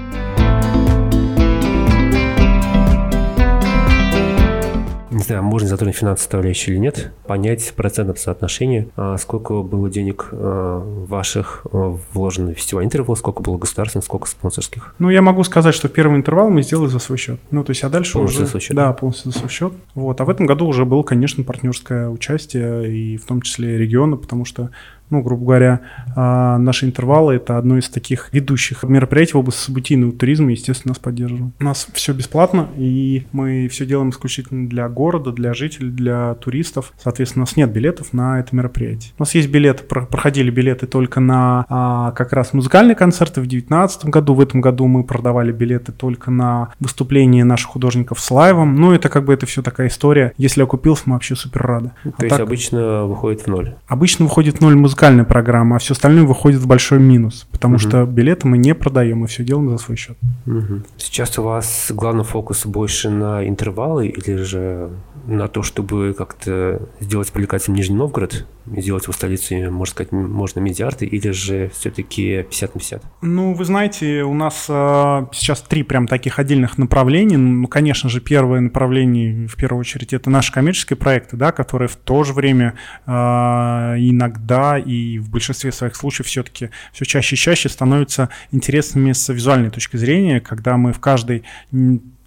Знаю, 5.26 5.44
можно 5.44 5.68
затронуть 5.68 5.96
финансовую 5.96 6.18
составляющую 6.18 6.76
или 6.76 6.82
нет, 6.82 7.12
понять 7.26 7.74
процентное 7.76 8.16
соотношение, 8.16 8.88
а 8.96 9.18
сколько 9.18 9.62
было 9.62 9.90
денег 9.90 10.30
а, 10.32 10.80
ваших 11.08 11.66
а, 11.72 11.98
вложено 12.14 12.54
в 12.54 12.58
фестиваль 12.58 12.86
интервал, 12.86 13.16
сколько 13.16 13.42
было 13.42 13.58
государственных, 13.58 14.06
сколько 14.06 14.28
спонсорских. 14.28 14.96
Ну, 15.00 15.10
я 15.10 15.22
могу 15.22 15.44
сказать, 15.44 15.76
что 15.76 15.90
первый 15.90 16.18
интервал 16.18 16.50
мы 16.50 16.64
сделали 16.64 16.90
за 16.90 17.00
свой 17.00 17.18
счет. 17.18 17.40
Ну, 17.52 17.64
то 17.64 17.72
есть, 17.72 17.84
а 17.84 17.90
дальше 17.90 18.14
полностью 18.14 18.42
уже... 18.42 18.46
за 18.46 18.52
свой 18.52 18.62
счет? 18.62 18.76
Да, 18.76 18.94
полностью 18.94 19.32
за 19.32 19.40
свой 19.40 19.50
счет. 19.50 19.74
Вот. 19.94 20.22
А 20.22 20.26
в 20.26 20.30
этом 20.30 20.46
году 20.46 20.68
уже 20.68 20.86
было, 20.86 21.04
конечно, 21.04 21.44
партнерское 21.44 22.10
участие, 22.10 22.92
и 22.92 23.18
в 23.18 23.26
том 23.26 23.42
числе 23.42 23.78
региона, 23.78 24.18
потому 24.18 24.46
что 24.46 24.70
ну, 25.10 25.22
грубо 25.22 25.46
говоря, 25.46 25.82
а, 26.16 26.58
наши 26.58 26.86
интервалы— 26.86 27.34
это 27.36 27.58
одно 27.58 27.78
из 27.78 27.90
таких 27.90 28.30
ведущих 28.32 28.84
мероприятий 28.84 29.34
в 29.34 29.38
области 29.38 29.60
событийного 29.60 30.14
туризма, 30.14 30.52
естественно, 30.52 30.92
нас 30.92 31.00
поддерживают. 31.00 31.54
У 31.60 31.64
нас 31.64 31.88
все 31.94 32.14
бесплатно, 32.14 32.68
и 32.78 33.26
мы 33.32 33.68
все 33.68 33.86
делаем 33.86 34.10
исключительно 34.10 34.68
для 34.68 34.90
города, 34.90 35.32
для 35.32 35.54
жителей, 35.54 35.92
для 35.92 36.34
туристов. 36.36 36.94
Соответственно, 37.02 37.44
у 37.44 37.46
нас 37.46 37.56
нет 37.56 37.72
билетов 37.72 38.14
на 38.14 38.40
это 38.40 38.56
мероприятие. 38.56 39.14
У 39.18 39.22
нас 39.22 39.36
есть 39.36 39.50
билеты, 39.50 39.84
проходили 39.84 40.50
билеты 40.50 40.88
только 40.88 41.20
на 41.20 41.66
а, 41.70 42.12
как 42.12 42.34
раз 42.34 42.54
музыкальные 42.54 42.96
концерты 42.96 43.42
в 43.42 43.48
2019 43.48 44.06
году. 44.06 44.34
В 44.34 44.42
этом 44.42 44.62
году 44.62 44.88
мы 44.88 45.04
продавали 45.04 45.52
билеты 45.52 45.92
только 45.92 46.32
на 46.32 46.70
выступления 46.80 47.44
наших 47.44 47.70
художников 47.70 48.20
с 48.20 48.32
лайвом. 48.32 48.76
Ну, 48.76 48.92
это 48.92 49.10
как 49.10 49.26
бы 49.26 49.34
это 49.34 49.46
все 49.46 49.62
такая 49.62 49.88
история. 49.88 50.34
Если 50.38 50.62
окупился, 50.64 51.04
мы 51.06 51.14
вообще 51.14 51.36
супер 51.36 51.62
рады. 51.62 51.92
То 52.04 52.14
а 52.18 52.24
есть 52.24 52.36
так, 52.36 52.40
обычно 52.40 53.06
выходит 53.06 53.42
в 53.42 53.48
ноль? 53.48 53.76
Обычно 53.88 54.26
выходит 54.26 54.58
в 54.58 54.62
ноль 54.62 54.76
музыкальный 54.76 54.95
музыкальная 54.96 55.26
программа, 55.26 55.76
а 55.76 55.80
все 55.80 55.94
остальное 55.94 56.24
выходит 56.24 56.62
в 56.62 56.68
большой 56.68 57.00
минус, 57.00 57.46
потому 57.52 57.76
угу. 57.76 57.82
что 57.82 58.06
билеты 58.06 58.48
мы 58.48 58.58
не 58.58 58.74
продаем, 58.74 59.20
мы 59.20 59.28
все 59.28 59.44
делаем 59.44 59.70
за 59.70 59.78
свой 59.78 59.98
счет. 59.98 60.18
Угу. 60.46 60.84
Сейчас 60.98 61.38
у 61.38 61.44
вас 61.44 61.92
главный 61.94 62.24
фокус 62.24 62.66
больше 62.66 63.10
на 63.10 63.46
интервалы 63.46 64.08
или 64.08 64.38
же 64.38 64.90
на 65.28 65.50
то, 65.50 65.64
чтобы 65.64 66.16
как-то 66.18 66.82
сделать 67.02 67.30
привлекательным 67.32 67.76
Нижний 67.78 67.98
Новгород, 67.98 68.46
сделать 68.68 69.04
его 69.04 69.14
столицей, 69.14 69.70
можно 69.70 69.92
сказать, 69.92 70.12
можно 70.12 70.60
медиарты, 70.60 71.06
или 71.06 71.32
же 71.32 71.70
все-таки 71.74 72.44
50 72.44 72.76
на 72.76 72.80
50? 72.80 73.04
Ну, 73.22 73.54
вы 73.54 73.66
знаете, 73.66 74.24
у 74.24 74.34
нас 74.34 74.66
э, 74.70 75.26
сейчас 75.34 75.62
три 75.62 75.84
прям 75.84 76.08
таких 76.08 76.40
отдельных 76.40 76.78
направления. 76.78 77.38
Ну, 77.38 77.68
конечно 77.68 78.10
же, 78.10 78.22
первое 78.22 78.60
направление, 78.60 79.48
в 79.48 79.56
первую 79.56 79.82
очередь, 79.82 80.14
это 80.14 80.30
наши 80.30 80.52
коммерческие 80.52 80.98
проекты, 80.98 81.38
да, 81.38 81.52
которые 81.52 81.88
в 81.88 81.96
то 81.96 82.24
же 82.24 82.34
время 82.34 82.76
э, 83.06 83.12
иногда 83.12 84.78
и 84.78 85.20
в 85.20 85.30
большинстве 85.30 85.72
своих 85.72 85.96
случаев 85.96 86.28
все-таки 86.28 86.70
все 86.94 87.06
чаще 87.06 87.36
и 87.36 87.38
чаще 87.38 87.70
становятся 87.70 88.30
интересными 88.52 89.12
с 89.12 89.32
визуальной 89.32 89.70
точки 89.70 89.98
зрения, 89.98 90.40
когда 90.40 90.78
мы 90.78 90.94
в 90.94 91.00
каждой 91.00 91.44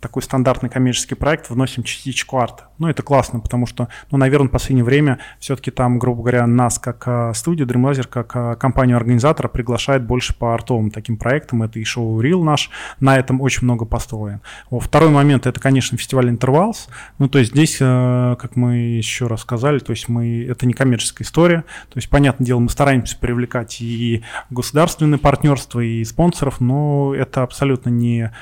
такой 0.00 0.22
стандартный 0.22 0.68
коммерческий 0.68 1.14
проект 1.14 1.50
вносим 1.50 1.82
частичку 1.82 2.38
арта. 2.38 2.68
Ну, 2.78 2.88
это 2.88 3.02
классно, 3.02 3.40
потому 3.40 3.66
что, 3.66 3.88
ну, 4.10 4.18
наверное, 4.18 4.48
в 4.48 4.52
последнее 4.52 4.84
время 4.84 5.18
все-таки 5.40 5.70
там, 5.70 5.98
грубо 5.98 6.22
говоря, 6.22 6.46
нас 6.46 6.78
как 6.78 7.02
а, 7.06 7.34
студию 7.34 7.66
Dreamlaser, 7.66 8.06
как 8.06 8.36
а, 8.36 8.54
компанию-организатора 8.54 9.48
приглашает 9.48 10.04
больше 10.04 10.34
по 10.34 10.54
артовым 10.54 10.90
таким 10.90 11.16
проектам. 11.16 11.62
Это 11.64 11.80
и 11.80 11.84
шоу 11.84 12.22
Real 12.22 12.42
наш, 12.42 12.70
на 13.00 13.18
этом 13.18 13.40
очень 13.40 13.64
много 13.64 13.84
построен. 13.84 14.40
Второй 14.70 15.10
момент, 15.10 15.46
это, 15.46 15.58
конечно, 15.58 15.98
фестиваль 15.98 16.30
Intervals. 16.30 16.88
Ну, 17.18 17.28
то 17.28 17.38
есть 17.38 17.52
здесь, 17.52 17.78
э, 17.80 18.36
как 18.38 18.54
мы 18.54 18.76
еще 18.76 19.26
раз 19.26 19.40
сказали, 19.40 19.80
то 19.80 19.90
есть 19.90 20.08
мы, 20.08 20.44
это 20.48 20.66
не 20.66 20.72
коммерческая 20.72 21.26
история. 21.26 21.64
То 21.90 21.96
есть, 21.96 22.08
понятное 22.08 22.46
дело, 22.46 22.60
мы 22.60 22.68
стараемся 22.68 23.18
привлекать 23.18 23.80
и 23.80 24.22
государственные 24.50 25.18
партнерства, 25.18 25.80
и 25.80 26.04
спонсоров, 26.04 26.60
но 26.60 27.14
это 27.14 27.42
абсолютно 27.42 27.90
не 27.90 28.32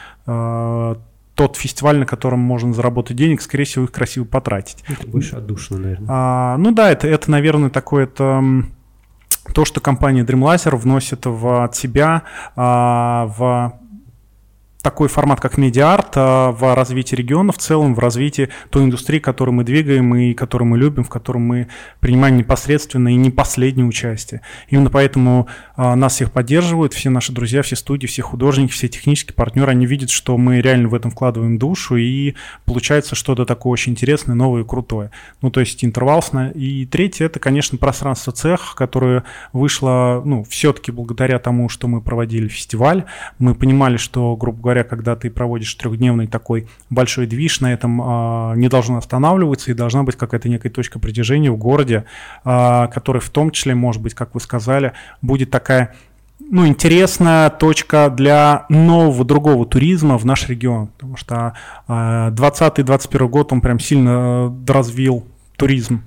тот 1.37 1.57
фестиваль, 1.57 1.99
на 1.99 2.07
котором 2.07 2.41
можно 2.41 2.73
заработать 2.73 3.17
денег, 3.17 3.43
скорее 3.43 3.65
всего, 3.65 3.85
их 3.85 3.93
красиво 3.93 4.25
потратить. 4.25 4.83
Это 4.89 5.07
больше 5.07 5.37
отдушно, 5.37 5.79
наверное. 5.79 6.07
А, 6.11 6.57
ну 6.57 6.73
да, 6.73 6.91
это, 6.91 7.07
это, 7.07 7.31
наверное, 7.31 7.69
такое 7.69 8.05
это 8.05 8.43
то, 9.53 9.65
что 9.65 9.81
компания 9.81 10.25
Dreamlaser 10.25 10.75
вносит 10.77 11.27
в, 11.27 11.65
от 11.65 11.77
себя 11.77 12.23
а, 12.57 13.27
в 13.37 13.79
такой 14.87 15.09
формат, 15.09 15.41
как 15.41 15.59
медиарт, 15.59 16.13
а, 16.15 16.53
в 16.53 16.73
развитии 16.77 17.17
региона 17.17 17.51
в 17.51 17.59
целом, 17.59 17.93
в 17.93 17.99
развитии 17.99 18.51
той 18.71 18.85
индустрии, 18.85 19.19
которую 19.19 19.57
мы 19.57 19.65
двигаем 19.65 20.15
и 20.15 20.33
которую 20.33 20.69
мы 20.69 20.79
любим, 20.79 21.03
в 21.03 21.09
котором 21.09 21.43
мы 21.43 21.67
принимаем 21.99 22.37
непосредственно 22.37 23.09
и 23.09 23.17
не 23.17 23.33
последнее 23.33 23.85
участие. 23.85 24.43
Именно 24.69 24.91
поэтому 24.91 25.49
а, 25.75 25.97
нас 25.97 26.15
всех 26.15 26.31
поддерживают, 26.31 26.95
все 26.95 27.11
наши 27.11 27.33
друзья, 27.33 27.63
все 27.63 27.75
студии, 27.75 28.07
все 28.07 28.23
художники, 28.23 28.71
все 28.71 28.87
технические 28.87 29.35
партнеры, 29.35 29.73
они 29.73 29.87
видят, 29.87 30.11
что 30.11 30.39
мы 30.39 30.61
реально 30.61 30.87
в 30.87 30.95
этом 30.95 31.11
вкладываем 31.11 31.59
душу, 31.59 31.97
и 31.97 32.35
получается 32.65 33.17
что-то 33.17 33.45
такое 33.45 33.73
очень 33.73 33.91
интересное, 33.91 34.37
новое 34.37 34.63
и 34.63 34.65
крутое. 34.65 35.11
Ну, 35.43 35.51
то 35.51 35.59
есть 35.59 35.85
интервалсно. 35.85 36.53
И 36.55 36.87
третье, 36.87 37.25
это, 37.25 37.41
конечно, 37.41 37.77
пространство 37.77 38.33
цех, 38.33 38.77
которое 38.77 39.25
вышло, 39.53 40.23
ну, 40.25 40.45
все-таки 40.45 40.93
благодаря 40.93 41.41
тому, 41.41 41.69
что 41.69 41.89
мы 41.89 42.01
проводили 42.01 42.47
фестиваль. 42.47 43.03
Мы 43.41 43.57
понимали, 43.57 43.97
что, 43.97 44.37
грубо 44.37 44.63
говоря, 44.63 44.76
говоря, 44.77 44.89
когда 44.89 45.17
ты 45.17 45.31
проводишь 45.31 45.75
трехдневный 45.75 46.27
такой 46.27 46.69
большой 46.91 47.27
движ, 47.27 47.61
на 47.61 47.73
этом 47.73 48.01
а, 48.03 48.55
не 48.55 48.69
должно 48.69 48.99
останавливаться 48.99 49.71
и 49.71 49.75
должна 49.75 50.03
быть 50.03 50.17
какая-то 50.17 50.49
некая 50.49 50.71
точка 50.71 50.99
притяжения 50.99 51.51
в 51.51 51.57
городе, 51.57 52.05
а, 52.45 52.89
которая 52.89 53.21
в 53.21 53.31
том 53.31 53.51
числе, 53.51 53.75
может 53.75 54.03
быть, 54.03 54.15
как 54.15 54.35
вы 54.35 54.41
сказали, 54.41 54.93
будет 55.23 55.51
такая 55.51 55.95
ну, 56.39 56.67
интересная 56.67 57.49
точка 57.49 58.11
для 58.11 58.67
нового 58.69 59.25
другого 59.25 59.65
туризма 59.65 60.19
в 60.19 60.27
наш 60.27 60.49
регион, 60.49 60.89
потому 60.89 61.17
что 61.17 61.55
2020-2021 61.89 63.29
год 63.29 63.53
он 63.53 63.61
прям 63.63 63.81
сильно 63.81 64.55
развил 64.69 65.27
туризм 65.57 66.03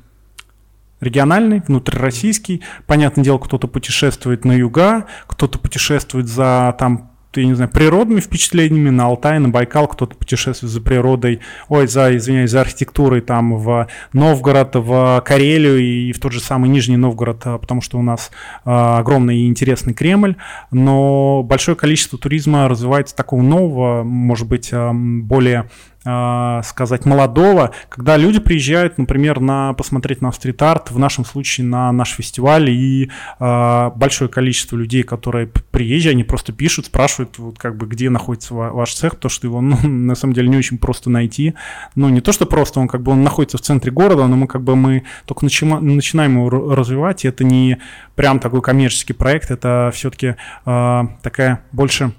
региональный, 1.01 1.61
внутрироссийский. 1.67 2.61
Понятное 2.85 3.23
дело, 3.23 3.39
кто-то 3.39 3.67
путешествует 3.67 4.45
на 4.45 4.51
юга, 4.51 5.05
кто-то 5.27 5.57
путешествует 5.57 6.27
за 6.27 6.75
там 6.77 7.09
я 7.35 7.45
не 7.45 7.53
знаю, 7.53 7.69
природными 7.69 8.19
впечатлениями 8.19 8.89
на 8.89 9.05
Алтай, 9.05 9.37
на 9.39 9.49
Байкал, 9.49 9.87
кто-то 9.87 10.15
путешествует 10.15 10.73
за 10.73 10.81
природой, 10.81 11.41
ой, 11.67 11.87
за, 11.87 12.15
извиняюсь, 12.15 12.49
за 12.49 12.61
архитектурой 12.61 13.21
там 13.21 13.55
в 13.55 13.87
Новгород, 14.13 14.75
в 14.75 15.21
Карелию 15.25 15.77
и 15.79 16.11
в 16.11 16.19
тот 16.19 16.31
же 16.31 16.39
самый 16.39 16.69
Нижний 16.69 16.97
Новгород, 16.97 17.41
а, 17.45 17.57
потому 17.59 17.81
что 17.81 17.99
у 17.99 18.01
нас 18.01 18.31
э, 18.65 18.69
огромный 18.69 19.37
и 19.37 19.47
интересный 19.47 19.93
Кремль, 19.93 20.35
но 20.71 21.43
большое 21.43 21.77
количество 21.77 22.17
туризма 22.17 22.67
развивается 22.67 23.15
такого 23.15 23.41
нового, 23.41 24.03
может 24.03 24.47
быть, 24.47 24.69
э, 24.71 24.91
более 24.91 25.69
а, 26.05 26.63
сказать, 26.63 27.05
молодого, 27.05 27.71
когда 27.89 28.15
люди 28.15 28.39
приезжают, 28.39 28.97
например, 28.97 29.41
на 29.41 29.73
посмотреть 29.73 30.21
на 30.21 30.31
стрит-арт, 30.31 30.91
в 30.91 30.97
нашем 30.97 31.25
случае 31.25 31.67
на 31.67 31.91
наш 31.91 32.11
фестиваль, 32.11 32.69
и 32.69 33.11
э, 33.37 33.91
большое 33.95 34.29
количество 34.29 34.77
людей, 34.77 35.03
которые 35.03 35.47
приезжие, 35.47 36.11
они 36.11 36.23
просто 36.23 36.53
пишут, 36.53 36.85
спрашивают, 36.85 37.37
вот, 37.37 37.59
как 37.59 37.75
бы, 37.75 37.85
где 37.85 38.09
находится 38.09 38.53
ваш 38.53 38.93
цех, 38.93 39.17
потому 39.17 39.29
что 39.29 39.47
его, 39.47 39.59
ну, 39.61 39.77
на 39.81 40.15
самом 40.15 40.33
деле, 40.33 40.47
не 40.47 40.55
очень 40.55 40.77
просто 40.77 41.09
найти. 41.09 41.55
Ну, 41.95 42.07
не 42.07 42.21
то, 42.21 42.31
что 42.31 42.45
просто, 42.45 42.79
он 42.79 42.87
как 42.87 43.01
бы 43.01 43.11
он 43.11 43.21
находится 43.21 43.57
в 43.57 43.61
центре 43.61 43.91
города, 43.91 44.25
но 44.25 44.37
мы 44.37 44.47
как 44.47 44.63
бы 44.63 44.77
мы 44.77 45.03
только 45.25 45.43
начима, 45.43 45.81
начинаем 45.81 46.37
его 46.37 46.49
развивать, 46.49 47.25
и 47.25 47.27
это 47.27 47.43
не 47.43 47.77
прям 48.15 48.39
такой 48.39 48.61
коммерческий 48.61 49.11
проект, 49.11 49.51
это 49.51 49.91
все-таки 49.93 50.35
э, 50.65 51.01
такая 51.21 51.61
больше 51.73 52.13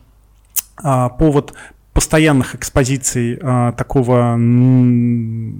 повод 0.83 1.53
постоянных 1.92 2.55
экспозиций 2.55 3.38
э, 3.40 3.72
такого 3.76 4.38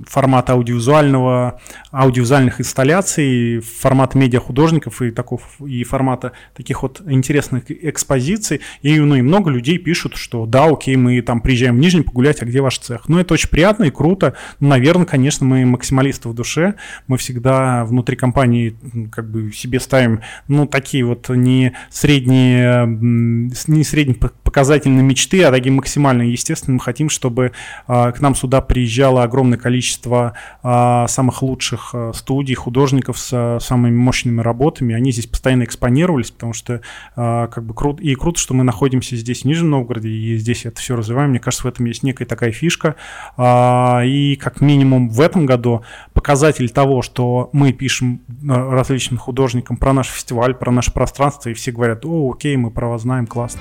формата 0.07 0.53
аудиовизуального, 0.53 1.61
аудиовизуальных 1.91 2.61
инсталляций, 2.61 3.61
формата 3.61 4.17
медиахудожников 4.17 5.03
и, 5.03 5.11
такого, 5.11 5.43
и 5.67 5.83
формата 5.83 6.33
таких 6.55 6.83
вот 6.83 7.03
интересных 7.07 7.71
экспозиций. 7.71 8.61
И, 8.83 8.99
ну, 9.01 9.17
и 9.17 9.23
много 9.23 9.51
людей 9.51 9.79
пишут, 9.79 10.15
что 10.17 10.47
да, 10.47 10.67
окей, 10.67 10.95
мы 10.95 11.21
там 11.23 11.41
приезжаем 11.41 11.77
в 11.77 11.81
Нижний 11.81 12.03
погулять, 12.03 12.43
а 12.43 12.47
где 12.47 12.61
ваш 12.61 12.79
цех? 12.79 13.09
Ну, 13.09 13.19
это 13.19 13.35
очень 13.35 13.49
приятно 13.49 13.85
и 13.85 13.91
круто. 13.91 14.35
Ну, 14.61 14.69
наверное, 14.69 15.07
конечно, 15.07 15.45
мы 15.45 15.67
максималисты 15.67 16.29
в 16.29 16.35
душе. 16.35 16.75
Мы 17.09 17.19
всегда 17.19 17.85
внутри 17.85 18.15
компании 18.15 18.77
как 19.11 19.29
бы 19.29 19.53
себе 19.53 19.81
ставим, 19.81 20.21
ну, 20.47 20.67
такие 20.67 21.05
вот 21.05 21.29
не 21.29 21.73
средние, 21.91 22.87
не 22.87 23.85
средние 23.85 24.17
показательные 24.51 25.05
мечты, 25.05 25.45
а 25.45 25.53
такие 25.53 25.71
максимальные 25.71 26.33
естественно, 26.33 26.75
мы 26.75 26.81
хотим, 26.81 27.09
чтобы 27.09 27.53
а, 27.87 28.11
к 28.11 28.21
нам 28.21 28.35
сюда 28.35 28.61
приезжало 28.61 29.23
огромное 29.23 29.57
количество 29.57 30.33
а, 30.65 31.07
самых 31.07 31.43
лучших 31.43 31.91
а, 31.95 32.11
студий, 32.13 32.57
художников 32.57 33.17
с 33.17 33.61
самыми 33.61 33.95
мощными 33.95 34.41
работами. 34.41 34.93
Они 34.93 35.13
здесь 35.13 35.29
постоянно 35.29 35.63
экспонировались, 35.63 36.33
потому 36.33 36.53
что 36.53 36.81
как 37.15 37.65
бы 37.65 37.75
круто, 37.75 38.03
и 38.03 38.13
круто, 38.17 38.41
что 38.41 38.55
мы 38.55 38.65
находимся 38.65 39.15
здесь 39.15 39.43
в 39.43 39.45
Нижнем 39.45 39.71
Новгороде, 39.71 40.09
и 40.09 40.37
здесь 40.37 40.67
это 40.67 40.81
все 40.81 40.97
развиваем. 40.97 41.31
Мне 41.31 41.39
кажется, 41.39 41.65
в 41.65 41.69
этом 41.69 41.87
есть 41.87 42.03
некая 42.03 42.25
такая 42.25 42.51
фишка. 42.51 42.97
И 43.39 44.39
как 44.41 44.61
минимум 44.61 45.11
в 45.11 45.21
этом 45.21 45.47
году 45.47 45.83
показатель 46.13 46.69
того, 46.71 47.03
что 47.03 47.51
мы 47.53 47.73
пишем 47.73 48.23
различным 48.45 49.19
художникам 49.19 49.77
про 49.77 49.93
наш 49.93 50.09
фестиваль, 50.09 50.55
про 50.55 50.73
наше 50.73 50.93
пространство, 50.93 51.51
и 51.51 51.55
все 51.55 51.71
говорят, 51.71 52.05
о, 52.05 52.33
окей, 52.33 52.57
мы 52.57 52.71
про 52.71 52.89
вас 52.89 53.03
знаем, 53.03 53.27
классно. 53.27 53.61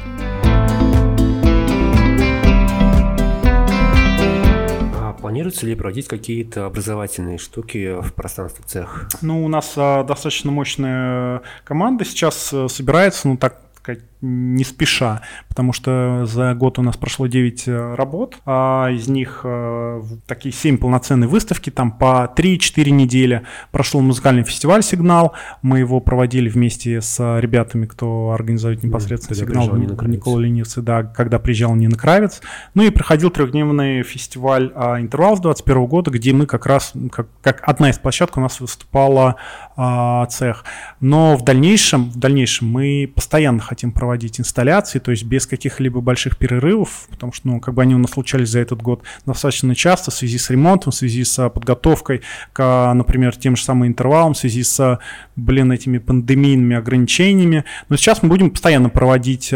Планируется 5.30 5.68
ли 5.68 5.76
проводить 5.76 6.08
какие-то 6.08 6.65
образовательные 6.65 7.38
штуки 7.38 8.02
в 8.02 8.15
пространстве 8.15 8.65
цех? 8.65 9.08
Ну, 9.22 9.46
у 9.46 9.48
нас 9.48 9.74
а, 9.78 10.04
достаточно 10.04 10.50
мощная 10.50 11.44
команда 11.65 12.04
сейчас 12.04 12.52
а, 12.52 12.68
собирается, 12.68 13.28
ну 13.28 13.38
так 13.38 13.62
не 14.21 14.63
спеша, 14.65 15.21
потому 15.47 15.71
что 15.71 16.25
за 16.25 16.53
год 16.53 16.77
у 16.77 16.82
нас 16.82 16.97
прошло 16.97 17.27
9 17.27 17.67
э, 17.67 17.95
работ, 17.95 18.38
а 18.45 18.89
из 18.91 19.08
них 19.08 19.41
э, 19.43 20.01
такие 20.27 20.53
7 20.53 20.77
полноценные 20.77 21.29
выставки, 21.29 21.69
там 21.69 21.91
по 21.91 22.32
3-4 22.36 22.89
недели. 22.89 23.43
Прошел 23.71 24.01
музыкальный 24.01 24.43
фестиваль 24.43 24.84
«Сигнал», 24.84 25.34
мы 25.62 25.79
его 25.79 26.01
проводили 26.01 26.49
вместе 26.49 27.01
с 27.01 27.39
ребятами, 27.39 27.86
кто 27.86 28.32
организует 28.32 28.84
непосредственно 28.84 29.38
«Сигнал», 29.38 29.73
Никола 29.75 30.41
Ленивцы, 30.41 30.82
да, 30.82 31.03
когда 31.03 31.39
приезжал 31.39 31.75
Нина 31.75 31.97
Кравец. 31.97 32.41
Ну 32.73 32.84
и 32.84 32.89
проходил 32.89 33.29
трехдневный 33.29 34.03
фестиваль 34.03 34.71
а, 34.75 34.99
«Интервал» 34.99 35.38
с 35.38 35.39
21 35.39 35.86
года, 35.86 36.12
где 36.12 36.34
мы 36.34 36.45
как 36.45 36.65
раз, 36.65 36.93
как, 37.12 37.27
как 37.41 37.62
одна 37.67 37.89
из 37.89 37.97
площадок 37.97 38.38
у 38.38 38.41
нас 38.41 38.60
выступала 38.60 39.38
а, 39.77 40.25
цех. 40.25 40.65
Но 40.99 41.38
в 41.38 41.43
дальнейшем, 41.43 42.10
в 42.10 42.17
дальнейшем 42.17 42.67
мы 42.67 43.12
постоянно 43.13 43.62
хотим 43.62 43.91
проводить 43.91 44.09
проводить 44.10 44.39
инсталляции, 44.39 44.98
то 44.98 45.12
есть 45.12 45.24
без 45.24 45.45
каких-либо 45.45 46.02
больших 46.02 46.36
перерывов, 46.36 47.06
потому 47.12 47.32
что, 47.32 47.48
ну, 47.48 47.60
как 47.60 47.76
бы 47.76 47.84
они 47.84 47.93
у 47.93 48.00
нас 48.00 48.10
случались 48.10 48.50
за 48.50 48.60
этот 48.60 48.82
год 48.82 49.04
достаточно 49.24 49.76
часто 49.76 50.10
в 50.10 50.15
связи 50.15 50.39
с 50.39 50.50
ремонтом, 50.50 50.91
в 50.91 50.95
связи 50.95 51.24
с 51.24 51.48
подготовкой 51.48 52.22
к, 52.52 52.91
например, 52.95 53.36
тем 53.36 53.56
же 53.56 53.63
самым 53.63 53.88
интервалом, 53.88 54.34
в 54.34 54.38
связи 54.39 54.63
с, 54.63 55.00
блин, 55.36 55.72
этими 55.72 56.00
пандемийными 56.00 56.76
ограничениями. 56.76 57.65
Но 57.88 57.98
сейчас 57.98 58.24
мы 58.24 58.30
будем 58.30 58.50
постоянно 58.50 58.89
проводить 58.89 59.50
э, 59.52 59.56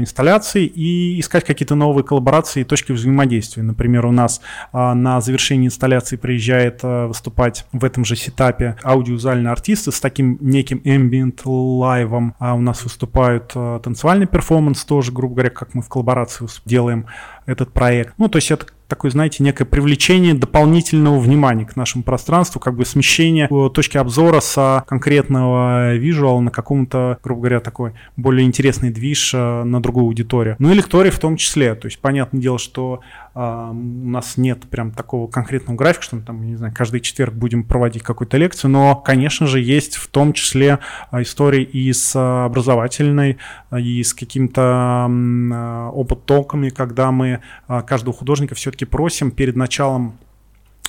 инсталляции 0.00 0.66
и 0.66 1.20
искать 1.20 1.44
какие-то 1.44 1.76
новые 1.76 2.02
коллаборации 2.02 2.62
и 2.62 2.64
точки 2.64 2.90
взаимодействия. 2.90 3.62
Например, 3.62 4.06
у 4.06 4.10
нас 4.10 4.40
э, 4.72 4.94
на 4.94 5.20
завершении 5.20 5.68
инсталляции 5.68 6.16
приезжает 6.16 6.80
э, 6.82 7.06
выступать 7.06 7.66
в 7.70 7.84
этом 7.84 8.04
же 8.04 8.16
сетапе 8.16 8.76
аудиовизуальные 8.82 9.52
артисты 9.52 9.92
с 9.92 10.00
таким 10.00 10.38
неким 10.40 10.78
ambient 10.84 11.40
лайвом, 11.44 12.34
а 12.40 12.54
у 12.54 12.60
нас 12.60 12.82
выступают 12.82 13.52
танцевальный 13.78 14.26
перформанс 14.26 14.84
тоже, 14.84 15.12
грубо 15.12 15.34
говоря, 15.34 15.50
как 15.50 15.74
мы 15.74 15.82
в 15.82 15.88
коллаборации 15.88 16.46
делаем 16.64 17.06
этот 17.46 17.72
проект. 17.72 18.14
Ну, 18.18 18.28
то 18.28 18.36
есть 18.36 18.50
это 18.50 18.66
такое, 18.88 19.10
знаете, 19.10 19.42
некое 19.42 19.64
привлечение 19.64 20.34
дополнительного 20.34 21.18
внимания 21.18 21.64
к 21.64 21.76
нашему 21.76 22.04
пространству, 22.04 22.60
как 22.60 22.76
бы 22.76 22.84
смещение 22.84 23.48
точки 23.70 23.96
обзора 23.96 24.40
с 24.40 24.84
конкретного 24.86 25.94
визуала 25.94 26.40
на 26.40 26.50
каком-то, 26.50 27.18
грубо 27.22 27.42
говоря, 27.42 27.60
такой 27.60 27.92
более 28.16 28.46
интересный 28.46 28.90
движ 28.90 29.34
э, 29.34 29.62
на 29.64 29.82
другую 29.82 30.06
аудиторию. 30.06 30.56
Ну 30.58 30.70
и 30.70 30.74
лектории 30.74 31.10
в 31.10 31.18
том 31.18 31.36
числе. 31.36 31.74
То 31.74 31.86
есть, 31.86 31.98
понятное 31.98 32.40
дело, 32.40 32.58
что 32.58 33.00
а, 33.38 33.70
у 33.70 33.74
нас 34.08 34.38
нет 34.38 34.64
прям 34.70 34.92
такого 34.92 35.26
конкретного 35.26 35.76
графика, 35.76 36.04
что 36.04 36.16
мы 36.16 36.22
там, 36.22 36.46
не 36.46 36.56
знаю, 36.56 36.72
каждый 36.74 37.00
четверг 37.00 37.34
будем 37.34 37.64
проводить 37.64 38.02
какую-то 38.02 38.38
лекцию, 38.38 38.70
но, 38.70 38.96
конечно 38.96 39.46
же, 39.46 39.60
есть 39.60 39.96
в 39.96 40.06
том 40.08 40.32
числе 40.32 40.78
а, 41.10 41.20
истории 41.20 41.62
и 41.62 41.92
с 41.92 42.16
образовательной, 42.16 43.36
и 43.76 44.02
с 44.02 44.14
каким-то 44.14 45.10
опыт-толками, 45.92 46.70
когда 46.70 47.10
мы 47.10 47.35
каждого 47.66 48.12
художника 48.12 48.54
все-таки 48.54 48.84
просим 48.84 49.30
перед 49.30 49.56
началом 49.56 50.18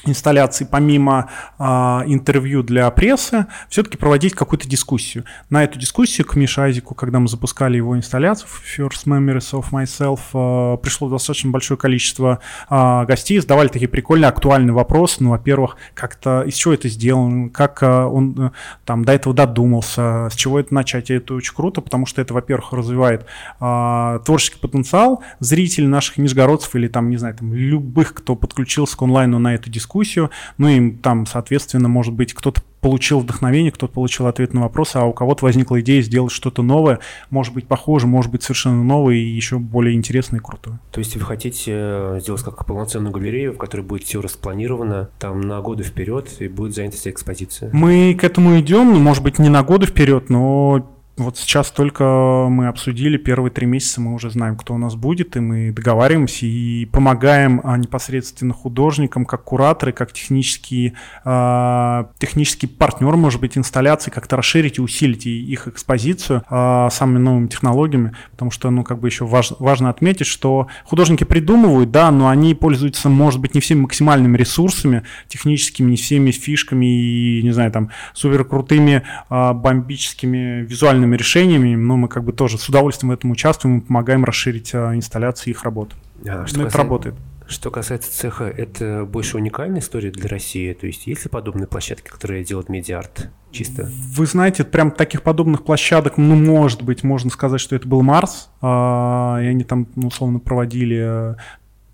инсталляции, 0.06 0.68
помимо 0.70 1.30
э, 1.58 1.64
интервью 2.08 2.64
для 2.64 2.90
прессы, 2.92 3.48
все-таки 3.70 3.98
проводить 3.98 4.34
какую-то 4.34 4.68
дискуссию. 4.68 5.26
На 5.50 5.64
эту 5.64 5.80
дискуссию 5.80 6.26
к 6.28 6.36
Мише 6.36 6.62
Айзику, 6.62 6.96
когда 6.96 7.20
мы 7.20 7.28
запускали 7.28 7.78
его 7.78 7.98
инсталляцию 7.98 8.50
First 8.78 9.06
Memories 9.06 9.52
of 9.54 9.72
Myself, 9.72 10.20
э, 10.34 10.78
пришло 10.78 11.10
достаточно 11.10 11.52
большое 11.52 11.78
количество 11.78 12.40
э, 12.70 13.06
гостей, 13.06 13.40
задавали 13.40 13.68
такие 13.68 13.90
прикольные, 13.90 14.30
актуальные 14.30 14.74
вопросы. 14.74 15.18
Ну, 15.20 15.32
во-первых, 15.32 15.78
как-то 15.94 16.44
из 16.44 16.56
чего 16.56 16.74
это 16.74 16.90
сделано, 16.90 17.50
как 17.50 17.84
э, 17.84 17.88
он 17.88 18.36
э, 18.38 18.52
там 18.86 19.06
до 19.06 19.14
этого 19.14 19.36
додумался, 19.36 20.30
с 20.32 20.36
чего 20.36 20.60
это 20.60 20.74
начать. 20.74 21.10
И 21.10 21.14
это 21.14 21.34
очень 21.34 21.54
круто, 21.54 21.82
потому 21.82 22.06
что 22.06 22.22
это, 22.22 22.34
во-первых, 22.34 22.74
развивает 22.74 23.26
э, 23.60 24.20
творческий 24.26 24.60
потенциал 24.60 25.24
зрителей 25.40 25.88
наших 25.88 26.18
нижегородцев 26.18 26.76
или 26.76 26.88
там, 26.88 27.10
не 27.10 27.18
знаю, 27.18 27.36
там 27.36 27.54
любых, 27.54 28.14
кто 28.14 28.36
подключился 28.36 28.98
к 28.98 29.02
онлайну 29.02 29.40
на 29.40 29.56
эту 29.56 29.70
дискуссию, 29.70 29.88
дискуссию, 29.98 30.30
ну 30.58 30.68
и 30.68 30.92
там, 30.92 31.26
соответственно, 31.26 31.88
может 31.88 32.14
быть, 32.14 32.34
кто-то 32.34 32.62
получил 32.82 33.20
вдохновение, 33.20 33.72
кто-то 33.72 33.92
получил 33.92 34.28
ответ 34.28 34.54
на 34.54 34.62
вопрос, 34.62 34.96
а 34.96 35.04
у 35.04 35.12
кого-то 35.12 35.44
возникла 35.46 35.82
идея 35.82 36.02
сделать 36.02 36.32
что-то 36.32 36.62
новое, 36.62 37.00
может 37.32 37.54
быть 37.54 37.68
похоже, 37.68 38.06
может 38.06 38.32
быть 38.32 38.44
совершенно 38.44 38.84
новое 38.84 39.16
и 39.16 39.26
еще 39.26 39.58
более 39.58 39.96
интересное 39.96 40.40
и 40.40 40.44
крутое. 40.44 40.80
То 40.92 41.00
есть 41.00 41.16
вы 41.16 41.22
хотите 41.22 41.72
э, 41.74 42.20
сделать 42.22 42.44
как 42.44 42.66
полноценную 42.66 43.12
галерею, 43.12 43.54
в 43.54 43.58
которой 43.58 43.82
будет 43.82 44.04
все 44.04 44.22
распланировано 44.22 45.10
там 45.20 45.42
на 45.42 45.60
годы 45.62 45.84
вперед 45.84 46.30
и 46.40 46.48
будет 46.48 46.76
занята 46.76 46.98
вся 46.98 47.10
экспозиция? 47.10 47.72
Мы 47.74 48.16
к 48.20 48.24
этому 48.24 48.60
идем, 48.60 48.94
ну, 48.94 49.00
может 49.00 49.24
быть, 49.24 49.40
не 49.40 49.50
на 49.50 49.64
годы 49.64 49.88
вперед, 49.88 50.30
но 50.30 50.88
Вот 51.18 51.36
сейчас 51.36 51.72
только 51.72 52.04
мы 52.48 52.68
обсудили, 52.68 53.18
первые 53.18 53.50
три 53.50 53.66
месяца 53.66 54.00
мы 54.00 54.14
уже 54.14 54.30
знаем, 54.30 54.56
кто 54.56 54.76
у 54.76 54.78
нас 54.78 54.94
будет, 54.94 55.36
и 55.36 55.40
мы 55.40 55.72
договариваемся 55.72 56.46
и 56.46 56.86
помогаем 56.86 57.60
а, 57.64 57.76
непосредственно 57.76 58.54
художникам, 58.54 59.26
как 59.26 59.44
кураторы, 59.44 59.94
как 59.94 60.14
технический, 60.14 60.94
э, 61.26 62.06
технический 62.20 62.68
партнер, 62.68 63.16
может 63.16 63.42
быть, 63.42 63.58
инсталляции, 63.58 64.12
как-то 64.12 64.36
расширить 64.36 64.78
и 64.78 64.82
усилить 64.82 65.26
их 65.26 65.68
экспозицию 65.68 66.44
э, 66.48 66.88
самыми 66.92 67.18
новыми 67.18 67.48
технологиями, 67.48 68.14
потому 68.30 68.52
что, 68.52 68.70
ну, 68.70 68.84
как 68.84 69.00
бы 69.00 69.08
еще 69.08 69.26
важ, 69.26 69.54
важно 69.58 69.90
отметить, 69.90 70.28
что 70.28 70.68
художники 70.86 71.24
придумывают, 71.24 71.90
да, 71.90 72.12
но 72.12 72.28
они 72.28 72.54
пользуются, 72.54 73.10
может 73.10 73.42
быть, 73.42 73.56
не 73.56 73.62
всеми 73.62 73.82
максимальными 73.82 74.38
ресурсами 74.38 75.02
техническими, 75.28 75.90
не 75.90 75.98
всеми 75.98 76.30
фишками 76.30 76.86
и, 76.86 77.42
не 77.42 77.54
знаю, 77.54 77.72
там, 77.72 77.90
супер 78.14 78.46
крутыми 78.46 79.02
э, 79.32 79.54
бомбическими 79.54 80.62
визуальными 80.62 81.07
решениями, 81.16 81.76
но 81.76 81.98
мы 81.98 82.08
как 82.08 82.24
бы 82.24 82.34
тоже 82.34 82.58
с 82.58 82.68
удовольствием 82.70 83.10
в 83.10 83.14
этом 83.14 83.32
участвуем 83.32 83.80
и 83.80 83.82
помогаем 83.82 84.24
расширить 84.24 84.74
э, 84.74 84.96
инсталляции 84.96 85.52
их 85.52 85.64
работ. 85.64 85.94
А, 86.28 86.46
что 86.46 86.60
ну, 86.60 86.68
это 86.68 86.78
работает. 86.78 87.16
Что 87.48 87.72
касается 87.72 88.12
цеха, 88.12 88.44
это 88.44 89.06
больше 89.06 89.38
уникальная 89.38 89.80
история 89.80 90.12
для 90.12 90.28
России? 90.28 90.74
То 90.74 90.86
есть 90.86 91.08
есть 91.08 91.24
ли 91.24 91.30
подобные 91.30 91.66
площадки, 91.68 92.10
которые 92.10 92.44
делают 92.44 92.68
медиарт 92.68 93.30
чисто? 93.52 93.90
Вы 93.90 94.26
знаете, 94.26 94.66
прям 94.66 94.92
таких 94.92 95.22
подобных 95.22 95.64
площадок, 95.64 96.18
ну, 96.18 96.36
может 96.36 96.82
быть, 96.82 97.04
можно 97.04 97.30
сказать, 97.30 97.62
что 97.62 97.76
это 97.76 97.88
был 97.88 98.02
Марс, 98.02 98.50
а, 98.62 99.40
и 99.42 99.46
они 99.46 99.64
там, 99.64 99.88
ну, 99.96 100.08
условно, 100.08 100.40
проводили 100.40 101.38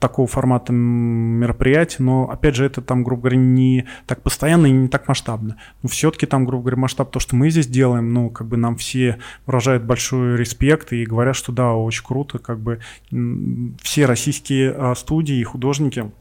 такого 0.04 0.28
формата 0.28 0.74
мероприятия, 0.74 2.04
но, 2.04 2.30
опять 2.30 2.56
же, 2.56 2.66
это 2.66 2.82
там, 2.82 3.06
грубо 3.06 3.22
говоря, 3.22 3.38
не 3.38 3.86
так 4.06 4.22
постоянно 4.22 4.68
и 4.68 4.72
не 4.72 4.90
так 4.90 5.08
масштабно. 5.08 5.56
Но 5.82 5.88
все-таки 5.88 6.26
там, 6.26 6.44
грубо 6.44 6.64
говоря, 6.64 6.82
масштаб 6.82 7.10
то, 7.10 7.22
что 7.22 7.38
мы 7.38 7.50
здесь 7.50 7.68
делаем, 7.68 8.14
ну, 8.14 8.30
как 8.30 8.48
бы 8.48 8.58
нам 8.58 8.76
все 8.76 9.18
выражают 9.46 9.84
большой 9.84 10.36
респект 10.36 10.92
и 10.92 11.06
говорят, 11.06 11.38
что 11.38 11.54
да, 11.54 11.72
очень 11.72 12.04
круто, 12.04 12.38
как 12.38 12.60
бы 12.60 12.82
все 13.82 14.06
российские 14.06 14.74
а, 14.78 14.94
студии 14.94 15.38
и 15.38 15.44
художники 15.46 16.12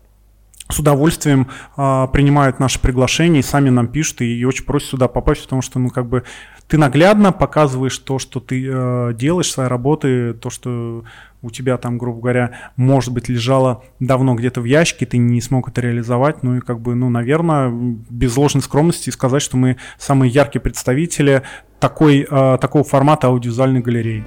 с 0.71 0.79
удовольствием 0.79 1.49
а, 1.77 2.07
принимают 2.07 2.61
наши 2.61 2.79
приглашения 2.79 3.41
и 3.41 3.43
сами 3.43 3.69
нам 3.69 3.89
пишут 3.89 4.21
и, 4.21 4.39
и 4.39 4.45
очень 4.45 4.65
просят 4.65 4.91
сюда 4.91 5.09
попасть, 5.09 5.43
потому 5.43 5.61
что, 5.61 5.81
ну, 5.81 5.91
как 5.91 6.07
бы 6.07 6.23
ты 6.69 6.79
наглядно 6.79 7.33
показываешь 7.33 7.99
то, 7.99 8.19
что 8.19 8.41
ты 8.41 8.67
э, 8.67 9.13
делаешь, 9.15 9.51
свои 9.51 9.67
работы, 9.69 10.35
то, 10.35 10.51
что 10.51 11.05
у 11.43 11.51
тебя 11.51 11.77
там, 11.77 11.99
грубо 11.99 12.21
говоря, 12.21 12.53
может 12.77 13.13
быть, 13.13 13.29
лежало 13.29 13.85
давно 14.01 14.35
где-то 14.35 14.61
в 14.61 14.65
ящике, 14.65 15.07
ты 15.07 15.19
не 15.19 15.41
смог 15.41 15.69
это 15.69 15.81
реализовать, 15.81 16.43
ну 16.43 16.57
и 16.57 16.61
как 16.61 16.81
бы, 16.81 16.95
ну, 16.95 17.11
наверное, 17.11 17.71
без 17.71 18.37
ложной 18.37 18.63
скромности 18.63 19.11
сказать, 19.11 19.43
что 19.43 19.57
мы 19.57 19.77
самые 19.99 20.31
яркие 20.31 20.63
представители 20.63 21.43
такой, 21.81 22.27
э, 22.29 22.59
такого 22.61 22.85
формата 22.85 23.27
аудиовизуальной 23.27 23.81
галереи. 23.81 24.25